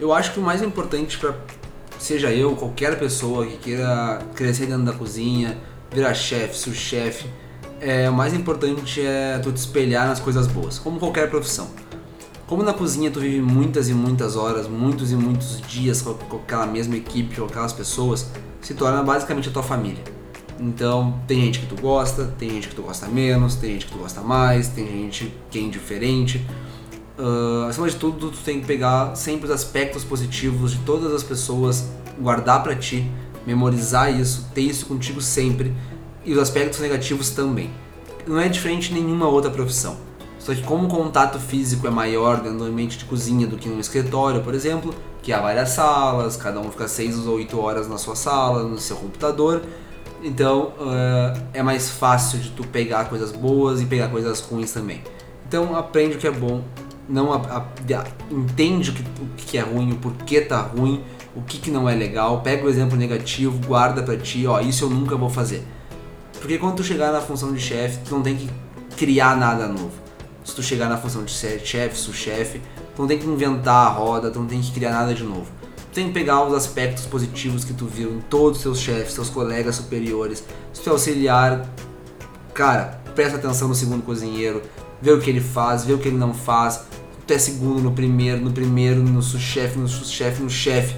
eu 0.00 0.12
acho 0.12 0.32
que 0.32 0.40
o 0.40 0.42
mais 0.42 0.62
importante 0.62 1.18
para 1.18 1.34
seja 1.98 2.32
eu, 2.32 2.54
qualquer 2.56 2.98
pessoa 2.98 3.44
que 3.46 3.56
queira 3.58 4.20
crescer 4.34 4.66
dentro 4.66 4.84
da 4.84 4.92
cozinha, 4.92 5.58
virar 5.92 6.14
chefe, 6.14 6.56
sous-chefe, 6.56 7.26
é, 7.80 8.08
o 8.08 8.12
mais 8.12 8.34
importante 8.34 9.00
é 9.00 9.38
tu 9.38 9.52
te 9.52 9.56
espelhar 9.56 10.06
nas 10.06 10.20
coisas 10.20 10.46
boas, 10.46 10.78
como 10.78 10.98
qualquer 10.98 11.30
profissão. 11.30 11.68
Como 12.46 12.62
na 12.62 12.72
cozinha 12.72 13.10
tu 13.10 13.20
vive 13.20 13.40
muitas 13.40 13.88
e 13.88 13.94
muitas 13.94 14.34
horas, 14.34 14.66
muitos 14.66 15.12
e 15.12 15.16
muitos 15.16 15.60
dias 15.60 16.00
com, 16.00 16.14
com 16.14 16.36
aquela 16.38 16.66
mesma 16.66 16.96
equipe, 16.96 17.36
com 17.36 17.44
aquelas 17.44 17.72
pessoas, 17.72 18.30
se 18.60 18.74
torna 18.74 19.02
basicamente 19.02 19.48
a 19.48 19.52
tua 19.52 19.62
família. 19.62 20.02
Então, 20.58 21.20
tem 21.26 21.40
gente 21.42 21.60
que 21.60 21.66
tu 21.66 21.80
gosta, 21.80 22.24
tem 22.38 22.50
gente 22.50 22.68
que 22.68 22.74
tu 22.74 22.82
gosta 22.82 23.06
menos, 23.06 23.54
tem 23.54 23.72
gente 23.72 23.86
que 23.86 23.92
tu 23.92 23.98
gosta 23.98 24.22
mais, 24.22 24.68
tem 24.68 24.86
gente 24.86 25.32
que 25.50 25.58
é 25.58 25.62
indiferente. 25.62 26.44
Uh, 27.18 27.68
acima 27.68 27.88
de 27.88 27.96
tudo, 27.96 28.30
tu 28.30 28.38
tem 28.38 28.60
que 28.60 28.66
pegar 28.66 29.14
sempre 29.14 29.44
os 29.44 29.50
aspectos 29.50 30.02
positivos 30.02 30.72
de 30.72 30.78
todas 30.78 31.12
as 31.12 31.22
pessoas, 31.22 31.88
guardar 32.18 32.62
para 32.62 32.74
ti, 32.74 33.08
memorizar 33.46 34.12
isso, 34.12 34.48
ter 34.54 34.62
isso 34.62 34.86
contigo 34.86 35.20
sempre 35.20 35.74
e 36.28 36.32
os 36.32 36.38
aspectos 36.38 36.78
negativos 36.80 37.30
também. 37.30 37.70
Não 38.26 38.38
é 38.38 38.50
diferente 38.50 38.90
de 38.90 39.00
nenhuma 39.00 39.26
outra 39.26 39.50
profissão. 39.50 39.96
Só 40.38 40.54
que 40.54 40.62
como 40.62 40.86
o 40.86 40.88
contato 40.88 41.40
físico 41.40 41.86
é 41.86 41.90
maior 41.90 42.42
dentro 42.42 42.58
do 42.58 42.64
ambiente 42.64 42.98
de 42.98 43.06
cozinha 43.06 43.46
do 43.46 43.56
que 43.56 43.66
no 43.66 43.80
escritório, 43.80 44.42
por 44.42 44.54
exemplo, 44.54 44.94
que 45.22 45.32
há 45.32 45.40
várias 45.40 45.70
salas, 45.70 46.36
cada 46.36 46.60
um 46.60 46.70
fica 46.70 46.86
6 46.86 47.26
ou 47.26 47.36
8 47.36 47.58
horas 47.58 47.88
na 47.88 47.96
sua 47.96 48.14
sala, 48.14 48.62
no 48.62 48.78
seu 48.78 48.96
computador, 48.96 49.62
então 50.22 50.74
uh, 50.78 51.40
é 51.54 51.62
mais 51.62 51.88
fácil 51.90 52.38
de 52.38 52.50
tu 52.50 52.62
pegar 52.62 53.06
coisas 53.06 53.32
boas 53.32 53.80
e 53.80 53.86
pegar 53.86 54.08
coisas 54.08 54.40
ruins 54.40 54.70
também. 54.70 55.02
Então 55.46 55.74
aprende 55.74 56.16
o 56.16 56.18
que 56.18 56.26
é 56.26 56.30
bom, 56.30 56.62
não 57.08 57.32
a, 57.32 57.36
a, 57.36 57.58
a, 57.58 58.04
entende 58.30 58.90
o 58.90 58.92
que, 58.92 59.02
o 59.02 59.28
que 59.34 59.56
é 59.56 59.62
ruim, 59.62 59.92
o 59.92 59.96
porquê 59.96 60.42
tá 60.42 60.60
ruim, 60.60 61.02
o 61.34 61.40
que, 61.40 61.58
que 61.58 61.70
não 61.70 61.88
é 61.88 61.94
legal, 61.94 62.42
pega 62.42 62.66
o 62.66 62.68
exemplo 62.68 62.98
negativo, 62.98 63.58
guarda 63.66 64.02
pra 64.02 64.16
ti, 64.16 64.46
ó, 64.46 64.60
isso 64.60 64.84
eu 64.84 64.90
nunca 64.90 65.16
vou 65.16 65.30
fazer. 65.30 65.64
Porque 66.40 66.58
quando 66.58 66.76
tu 66.76 66.84
chegar 66.84 67.12
na 67.12 67.20
função 67.20 67.52
de 67.52 67.60
chefe, 67.60 67.98
tu 68.04 68.14
não 68.14 68.22
tem 68.22 68.36
que 68.36 68.48
criar 68.96 69.36
nada 69.36 69.66
novo. 69.66 69.92
Se 70.44 70.54
tu 70.54 70.62
chegar 70.62 70.88
na 70.88 70.96
função 70.96 71.24
de 71.24 71.30
chefe, 71.30 71.96
sous-chefe, 71.96 72.60
tu 72.96 73.02
não 73.02 73.08
tem 73.08 73.18
que 73.18 73.26
inventar 73.26 73.86
a 73.86 73.90
roda, 73.90 74.30
tu 74.30 74.40
não 74.40 74.46
tem 74.46 74.60
que 74.60 74.72
criar 74.72 74.92
nada 74.92 75.12
de 75.14 75.22
novo. 75.22 75.46
Tu 75.90 75.94
tem 75.94 76.06
que 76.08 76.12
pegar 76.12 76.42
os 76.44 76.54
aspectos 76.54 77.06
positivos 77.06 77.64
que 77.64 77.74
tu 77.74 77.86
viu 77.86 78.14
em 78.14 78.20
todos 78.20 78.58
os 78.58 78.62
seus 78.62 78.80
chefes, 78.80 79.14
seus 79.14 79.28
colegas 79.28 79.76
superiores. 79.76 80.42
Se 80.72 80.80
tu 80.80 80.88
é 80.88 80.92
auxiliar, 80.92 81.68
cara, 82.54 83.00
presta 83.14 83.36
atenção 83.36 83.68
no 83.68 83.74
segundo 83.74 84.02
cozinheiro, 84.02 84.62
vê 85.02 85.12
o 85.12 85.20
que 85.20 85.28
ele 85.28 85.40
faz, 85.40 85.84
vê 85.84 85.92
o 85.92 85.98
que 85.98 86.08
ele 86.08 86.16
não 86.16 86.32
faz. 86.32 86.82
tu 87.26 87.34
é 87.34 87.38
segundo 87.38 87.82
no 87.82 87.92
primeiro, 87.92 88.40
no 88.40 88.52
primeiro, 88.52 89.02
no 89.02 89.22
sous-chefe, 89.22 89.78
no 89.78 89.88
sous-chefe, 89.88 90.42
no 90.42 90.48
chefe. 90.48 90.96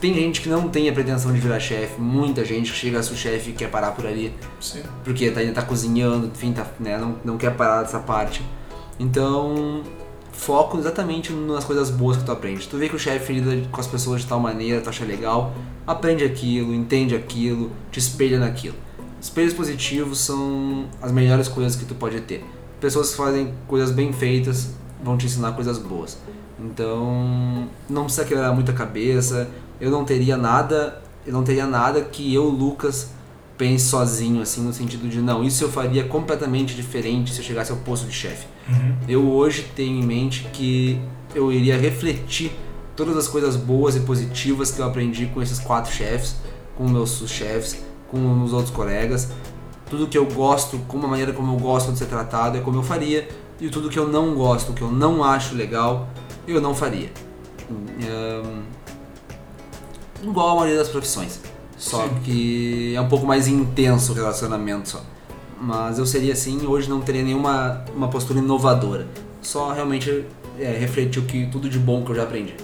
Tem 0.00 0.14
gente 0.14 0.40
que 0.40 0.48
não 0.48 0.68
tem 0.68 0.88
a 0.88 0.92
pretensão 0.92 1.32
de 1.32 1.40
virar 1.40 1.58
chefe, 1.58 2.00
muita 2.00 2.44
gente 2.44 2.70
que 2.70 2.78
chega 2.78 3.00
a 3.00 3.02
sous-chefe 3.02 3.50
e 3.50 3.52
quer 3.52 3.68
parar 3.68 3.90
por 3.92 4.06
ali. 4.06 4.32
Sim. 4.60 4.82
Porque 5.02 5.28
tá, 5.30 5.40
ainda 5.40 5.52
tá 5.52 5.62
cozinhando, 5.62 6.28
enfim, 6.28 6.52
tá, 6.52 6.64
né, 6.78 6.96
não, 6.96 7.16
não 7.24 7.36
quer 7.36 7.56
parar 7.56 7.82
dessa 7.82 7.98
parte. 7.98 8.40
Então, 9.00 9.82
foco 10.32 10.78
exatamente 10.78 11.32
nas 11.32 11.64
coisas 11.64 11.90
boas 11.90 12.16
que 12.16 12.24
tu 12.24 12.30
aprende. 12.30 12.68
Tu 12.68 12.78
vê 12.78 12.88
que 12.88 12.94
o 12.94 12.98
chefe 12.98 13.32
lida 13.32 13.68
com 13.72 13.80
as 13.80 13.88
pessoas 13.88 14.20
de 14.20 14.28
tal 14.28 14.38
maneira, 14.38 14.80
tu 14.80 14.88
acha 14.88 15.04
legal, 15.04 15.52
aprende 15.84 16.24
aquilo, 16.24 16.72
entende 16.72 17.16
aquilo, 17.16 17.72
te 17.90 17.98
espelha 17.98 18.38
naquilo. 18.38 18.76
Espelhos 19.20 19.52
positivos 19.52 20.20
são 20.20 20.86
as 21.02 21.10
melhores 21.10 21.48
coisas 21.48 21.74
que 21.74 21.84
tu 21.84 21.96
pode 21.96 22.20
ter. 22.20 22.44
Pessoas 22.80 23.10
que 23.10 23.16
fazem 23.16 23.52
coisas 23.66 23.90
bem 23.90 24.12
feitas 24.12 24.70
vão 25.02 25.18
te 25.18 25.26
ensinar 25.26 25.52
coisas 25.52 25.76
boas. 25.76 26.16
Então, 26.60 27.68
não 27.88 28.04
precisa 28.04 28.24
quebrar 28.24 28.52
muita 28.52 28.72
cabeça. 28.72 29.48
Eu 29.80 29.90
não 29.90 30.04
teria 30.04 30.36
nada, 30.36 31.00
eu 31.26 31.32
não 31.32 31.42
teria 31.42 31.66
nada 31.66 32.00
que 32.02 32.32
eu, 32.32 32.44
Lucas, 32.44 33.10
pense 33.56 33.86
sozinho 33.86 34.40
assim 34.40 34.62
no 34.62 34.72
sentido 34.72 35.08
de 35.08 35.20
não, 35.20 35.42
isso 35.42 35.64
eu 35.64 35.68
faria 35.68 36.04
completamente 36.04 36.74
diferente 36.74 37.34
se 37.34 37.40
eu 37.40 37.44
chegasse 37.44 37.72
ao 37.72 37.78
posto 37.78 38.06
de 38.06 38.12
chefe. 38.12 38.46
Uhum. 38.68 38.96
Eu 39.08 39.28
hoje 39.28 39.70
tenho 39.74 40.00
em 40.00 40.04
mente 40.04 40.48
que 40.52 41.00
eu 41.34 41.52
iria 41.52 41.76
refletir 41.76 42.52
todas 42.94 43.16
as 43.16 43.28
coisas 43.28 43.56
boas 43.56 43.96
e 43.96 44.00
positivas 44.00 44.70
que 44.70 44.80
eu 44.80 44.86
aprendi 44.86 45.26
com 45.26 45.42
esses 45.42 45.58
quatro 45.58 45.92
chefes, 45.92 46.36
com 46.76 46.88
meus 46.88 47.22
chefes, 47.28 47.82
com 48.08 48.42
os 48.42 48.52
outros 48.52 48.70
colegas. 48.70 49.28
Tudo 49.90 50.06
que 50.06 50.16
eu 50.16 50.26
gosto, 50.26 50.78
como 50.86 51.06
a 51.06 51.08
maneira 51.08 51.32
como 51.32 51.54
eu 51.54 51.58
gosto 51.58 51.92
de 51.92 51.98
ser 51.98 52.06
tratado 52.06 52.58
é 52.58 52.60
como 52.60 52.78
eu 52.78 52.82
faria, 52.82 53.28
e 53.60 53.68
tudo 53.68 53.88
que 53.88 53.98
eu 53.98 54.06
não 54.06 54.34
gosto, 54.34 54.72
que 54.72 54.82
eu 54.82 54.90
não 54.90 55.24
acho 55.24 55.54
legal, 55.54 56.08
eu 56.46 56.60
não 56.60 56.74
faria. 56.74 57.10
Hum, 57.70 58.62
igual 60.22 60.50
a 60.50 60.54
maioria 60.56 60.78
das 60.78 60.88
profissões. 60.88 61.40
Só 61.76 62.08
Sim. 62.08 62.14
que 62.24 62.94
é 62.94 63.00
um 63.00 63.08
pouco 63.08 63.24
mais 63.24 63.46
intenso 63.46 64.12
o 64.12 64.14
relacionamento 64.14 64.88
só. 64.88 65.02
Mas 65.60 65.98
eu 65.98 66.06
seria 66.06 66.32
assim, 66.32 66.66
hoje 66.66 66.88
não 66.88 67.00
teria 67.00 67.22
nenhuma 67.22 67.84
uma 67.94 68.08
postura 68.08 68.38
inovadora. 68.38 69.06
Só 69.40 69.72
realmente 69.72 70.24
é, 70.58 70.72
refletir 70.72 71.20
o 71.20 71.22
que, 71.22 71.46
tudo 71.46 71.68
de 71.68 71.78
bom 71.78 72.04
que 72.04 72.10
eu 72.10 72.16
já 72.16 72.24
aprendi. 72.24 72.54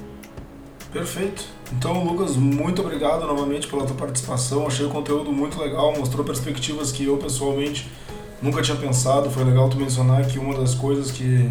Perfeito. 0.92 1.44
Então, 1.72 2.04
Lucas, 2.04 2.36
muito 2.36 2.82
obrigado 2.82 3.26
novamente 3.26 3.66
pela 3.66 3.84
tua 3.84 3.96
participação. 3.96 4.66
Achei 4.66 4.86
o 4.86 4.90
conteúdo 4.90 5.32
muito 5.32 5.60
legal, 5.60 5.92
mostrou 5.96 6.24
perspectivas 6.24 6.92
que 6.92 7.04
eu 7.04 7.16
pessoalmente 7.16 7.90
nunca 8.40 8.62
tinha 8.62 8.76
pensado. 8.76 9.28
Foi 9.30 9.42
legal 9.42 9.68
tu 9.68 9.76
mencionar 9.76 10.26
que 10.26 10.38
uma 10.38 10.56
das 10.56 10.74
coisas 10.74 11.10
que, 11.10 11.50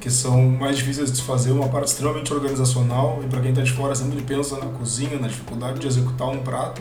que 0.00 0.10
são 0.10 0.48
mais 0.48 0.78
difíceis 0.78 1.10
de 1.12 1.18
se 1.18 1.22
fazer 1.22 1.52
uma 1.52 1.68
parte 1.68 1.88
extremamente 1.88 2.32
organizacional. 2.32 3.20
E 3.22 3.26
para 3.28 3.40
quem 3.40 3.50
está 3.50 3.62
de 3.62 3.72
fora 3.72 3.94
sempre 3.94 4.22
pensa 4.22 4.56
na 4.56 4.66
cozinha, 4.66 5.18
na 5.18 5.28
dificuldade 5.28 5.78
de 5.78 5.86
executar 5.86 6.28
um 6.28 6.38
prato. 6.38 6.80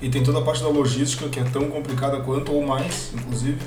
E 0.00 0.08
tem 0.08 0.22
toda 0.22 0.38
a 0.38 0.42
parte 0.42 0.62
da 0.62 0.68
logística 0.68 1.28
que 1.28 1.40
é 1.40 1.44
tão 1.44 1.68
complicada 1.68 2.20
quanto, 2.20 2.52
ou 2.52 2.64
mais, 2.64 3.12
inclusive. 3.12 3.58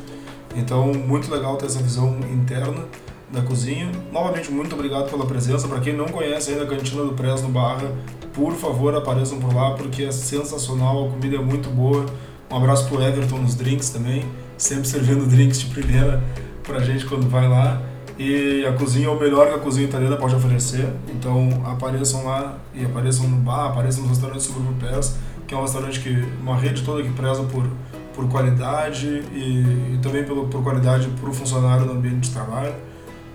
Então, 0.55 0.93
muito 0.93 1.29
legal 1.29 1.57
ter 1.57 1.65
essa 1.65 1.79
visão 1.79 2.17
interna 2.31 2.85
da 3.31 3.41
cozinha. 3.41 3.91
Novamente, 4.11 4.51
muito 4.51 4.73
obrigado 4.73 5.09
pela 5.09 5.25
presença. 5.25 5.67
Para 5.67 5.79
quem 5.79 5.93
não 5.93 6.05
conhece 6.05 6.51
ainda 6.51 6.63
a 6.63 6.67
Cantina 6.67 7.03
do 7.03 7.13
Press 7.13 7.41
no 7.41 7.49
Barra, 7.49 7.91
por 8.33 8.53
favor, 8.53 8.95
apareçam 8.95 9.39
por 9.39 9.53
lá 9.53 9.71
porque 9.71 10.03
é 10.03 10.11
sensacional, 10.11 11.07
a 11.07 11.11
comida 11.11 11.35
é 11.35 11.39
muito 11.39 11.69
boa. 11.69 12.05
Um 12.49 12.57
abraço 12.57 12.87
pro 12.87 13.01
Everton 13.01 13.39
nos 13.39 13.55
drinks 13.55 13.89
também, 13.89 14.23
sempre 14.57 14.87
servindo 14.87 15.25
drinks 15.29 15.59
de 15.59 15.65
primeira 15.67 16.23
pra 16.63 16.79
gente 16.79 17.05
quando 17.05 17.27
vai 17.27 17.47
lá. 17.49 17.81
E 18.17 18.65
a 18.65 18.73
cozinha 18.73 19.07
é 19.07 19.09
o 19.09 19.19
melhor 19.19 19.47
que 19.47 19.55
a 19.55 19.59
cozinha 19.59 19.87
italiana 19.87 20.15
pode 20.17 20.35
oferecer. 20.35 20.87
Então 21.09 21.49
apareçam 21.65 22.25
lá 22.25 22.57
e 22.73 22.85
apareçam 22.85 23.27
no 23.27 23.37
bar, 23.37 23.71
apareçam 23.71 24.01
nos 24.01 24.11
restaurantes 24.11 24.47
do 24.47 24.53
Grupo 24.53 24.73
Pés, 24.79 25.15
que 25.47 25.53
é 25.53 25.57
um 25.57 25.61
restaurante 25.61 25.99
que 25.99 26.23
uma 26.41 26.55
rede 26.55 26.83
toda 26.83 27.01
que 27.01 27.09
preza 27.09 27.43
por, 27.43 27.67
por 28.13 28.29
qualidade 28.29 29.07
e, 29.33 29.95
e 29.95 29.99
também 30.01 30.23
pelo, 30.23 30.47
por 30.47 30.61
qualidade 30.61 31.07
para 31.19 31.29
o 31.29 31.33
funcionário 31.33 31.85
no 31.85 31.93
ambiente 31.93 32.29
de 32.29 32.31
trabalho. 32.31 32.73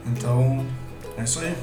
Então 0.06 0.64
é 1.16 1.24
isso 1.24 1.40
aí. 1.40 1.54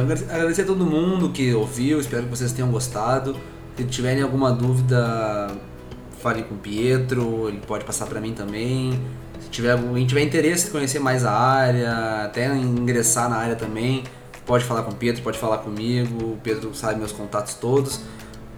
Agrade- 0.00 0.24
agradecer 0.28 0.62
a 0.62 0.66
todo 0.66 0.84
mundo 0.84 1.30
que 1.30 1.54
ouviu, 1.54 2.00
espero 2.00 2.24
que 2.24 2.30
vocês 2.30 2.50
tenham 2.52 2.70
gostado. 2.70 3.36
Se 3.76 3.84
tiverem 3.84 4.22
alguma 4.22 4.52
dúvida, 4.52 5.52
falem 6.20 6.42
com 6.42 6.56
o 6.56 6.58
Pietro, 6.58 7.48
ele 7.48 7.60
pode 7.64 7.84
passar 7.84 8.06
para 8.06 8.20
mim 8.20 8.32
também. 8.32 9.00
Se 9.44 9.50
tiver 9.50 9.72
alguém 9.72 10.06
tiver 10.06 10.22
interesse 10.22 10.68
em 10.68 10.70
conhecer 10.70 10.98
mais 10.98 11.24
a 11.24 11.32
área, 11.32 12.24
até 12.24 12.54
ingressar 12.56 13.28
na 13.28 13.36
área 13.36 13.54
também, 13.54 14.04
pode 14.44 14.64
falar 14.64 14.82
com 14.82 14.90
o 14.90 14.94
Pietro, 14.94 15.22
pode 15.22 15.38
falar 15.38 15.58
comigo. 15.58 16.32
O 16.32 16.38
Pedro 16.42 16.74
sabe 16.74 16.98
meus 16.98 17.12
contatos 17.12 17.54
todos. 17.54 18.00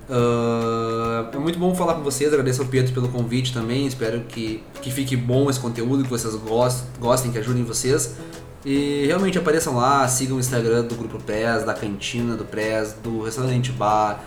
Ah, 0.08 1.30
é 1.32 1.38
muito 1.38 1.58
bom 1.58 1.74
falar 1.74 1.94
com 1.94 2.02
vocês, 2.02 2.32
agradeço 2.32 2.62
ao 2.62 2.68
Pietro 2.68 2.92
pelo 2.92 3.08
convite 3.08 3.52
também. 3.52 3.86
Espero 3.86 4.20
que, 4.20 4.62
que 4.80 4.90
fique 4.90 5.16
bom 5.16 5.50
esse 5.50 5.60
conteúdo, 5.60 6.04
que 6.04 6.10
vocês 6.10 6.34
gostem, 6.36 6.88
gostem 7.00 7.32
que 7.32 7.38
ajudem 7.38 7.64
vocês. 7.64 8.16
E 8.64 9.04
realmente 9.06 9.38
apareçam 9.38 9.76
lá, 9.76 10.06
sigam 10.08 10.36
o 10.36 10.40
Instagram 10.40 10.84
do 10.84 10.96
Grupo 10.96 11.22
PES, 11.22 11.64
da 11.64 11.72
Cantina 11.72 12.34
do 12.34 12.44
PES, 12.44 12.96
do 13.02 13.22
Restaurante 13.22 13.70
Bar. 13.72 14.24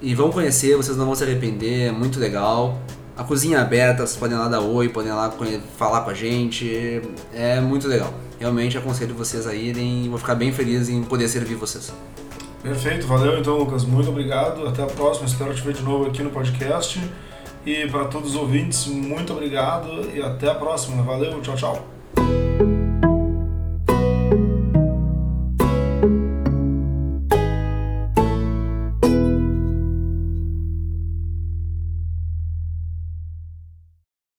E 0.00 0.14
vão 0.14 0.30
conhecer, 0.30 0.76
vocês 0.76 0.96
não 0.96 1.06
vão 1.06 1.14
se 1.14 1.24
arrepender, 1.24 1.88
é 1.88 1.92
muito 1.92 2.18
legal. 2.18 2.80
A 3.18 3.24
cozinha 3.24 3.58
é 3.58 3.60
aberta, 3.60 4.06
vocês 4.06 4.16
podem 4.16 4.38
lá 4.38 4.46
dar 4.46 4.60
oi, 4.60 4.88
podem 4.88 5.10
lá 5.10 5.34
falar 5.76 6.02
com 6.02 6.10
a 6.10 6.14
gente. 6.14 7.02
É 7.34 7.60
muito 7.60 7.88
legal. 7.88 8.14
Realmente 8.38 8.78
aconselho 8.78 9.12
vocês 9.12 9.44
a 9.44 9.54
irem 9.54 10.04
e 10.04 10.08
vou 10.08 10.18
ficar 10.18 10.36
bem 10.36 10.52
feliz 10.52 10.88
em 10.88 11.02
poder 11.02 11.26
servir 11.26 11.56
vocês. 11.56 11.92
Perfeito, 12.62 13.08
valeu 13.08 13.36
então, 13.40 13.58
Lucas. 13.58 13.84
Muito 13.84 14.08
obrigado. 14.08 14.64
Até 14.68 14.84
a 14.84 14.86
próxima. 14.86 15.26
Espero 15.26 15.52
te 15.52 15.62
ver 15.62 15.74
de 15.74 15.82
novo 15.82 16.06
aqui 16.06 16.22
no 16.22 16.30
podcast. 16.30 17.02
E 17.66 17.88
para 17.88 18.04
todos 18.04 18.30
os 18.30 18.36
ouvintes, 18.36 18.86
muito 18.86 19.32
obrigado 19.32 20.08
e 20.14 20.22
até 20.22 20.48
a 20.48 20.54
próxima. 20.54 21.02
Valeu, 21.02 21.40
tchau, 21.42 21.56
tchau. 21.56 21.97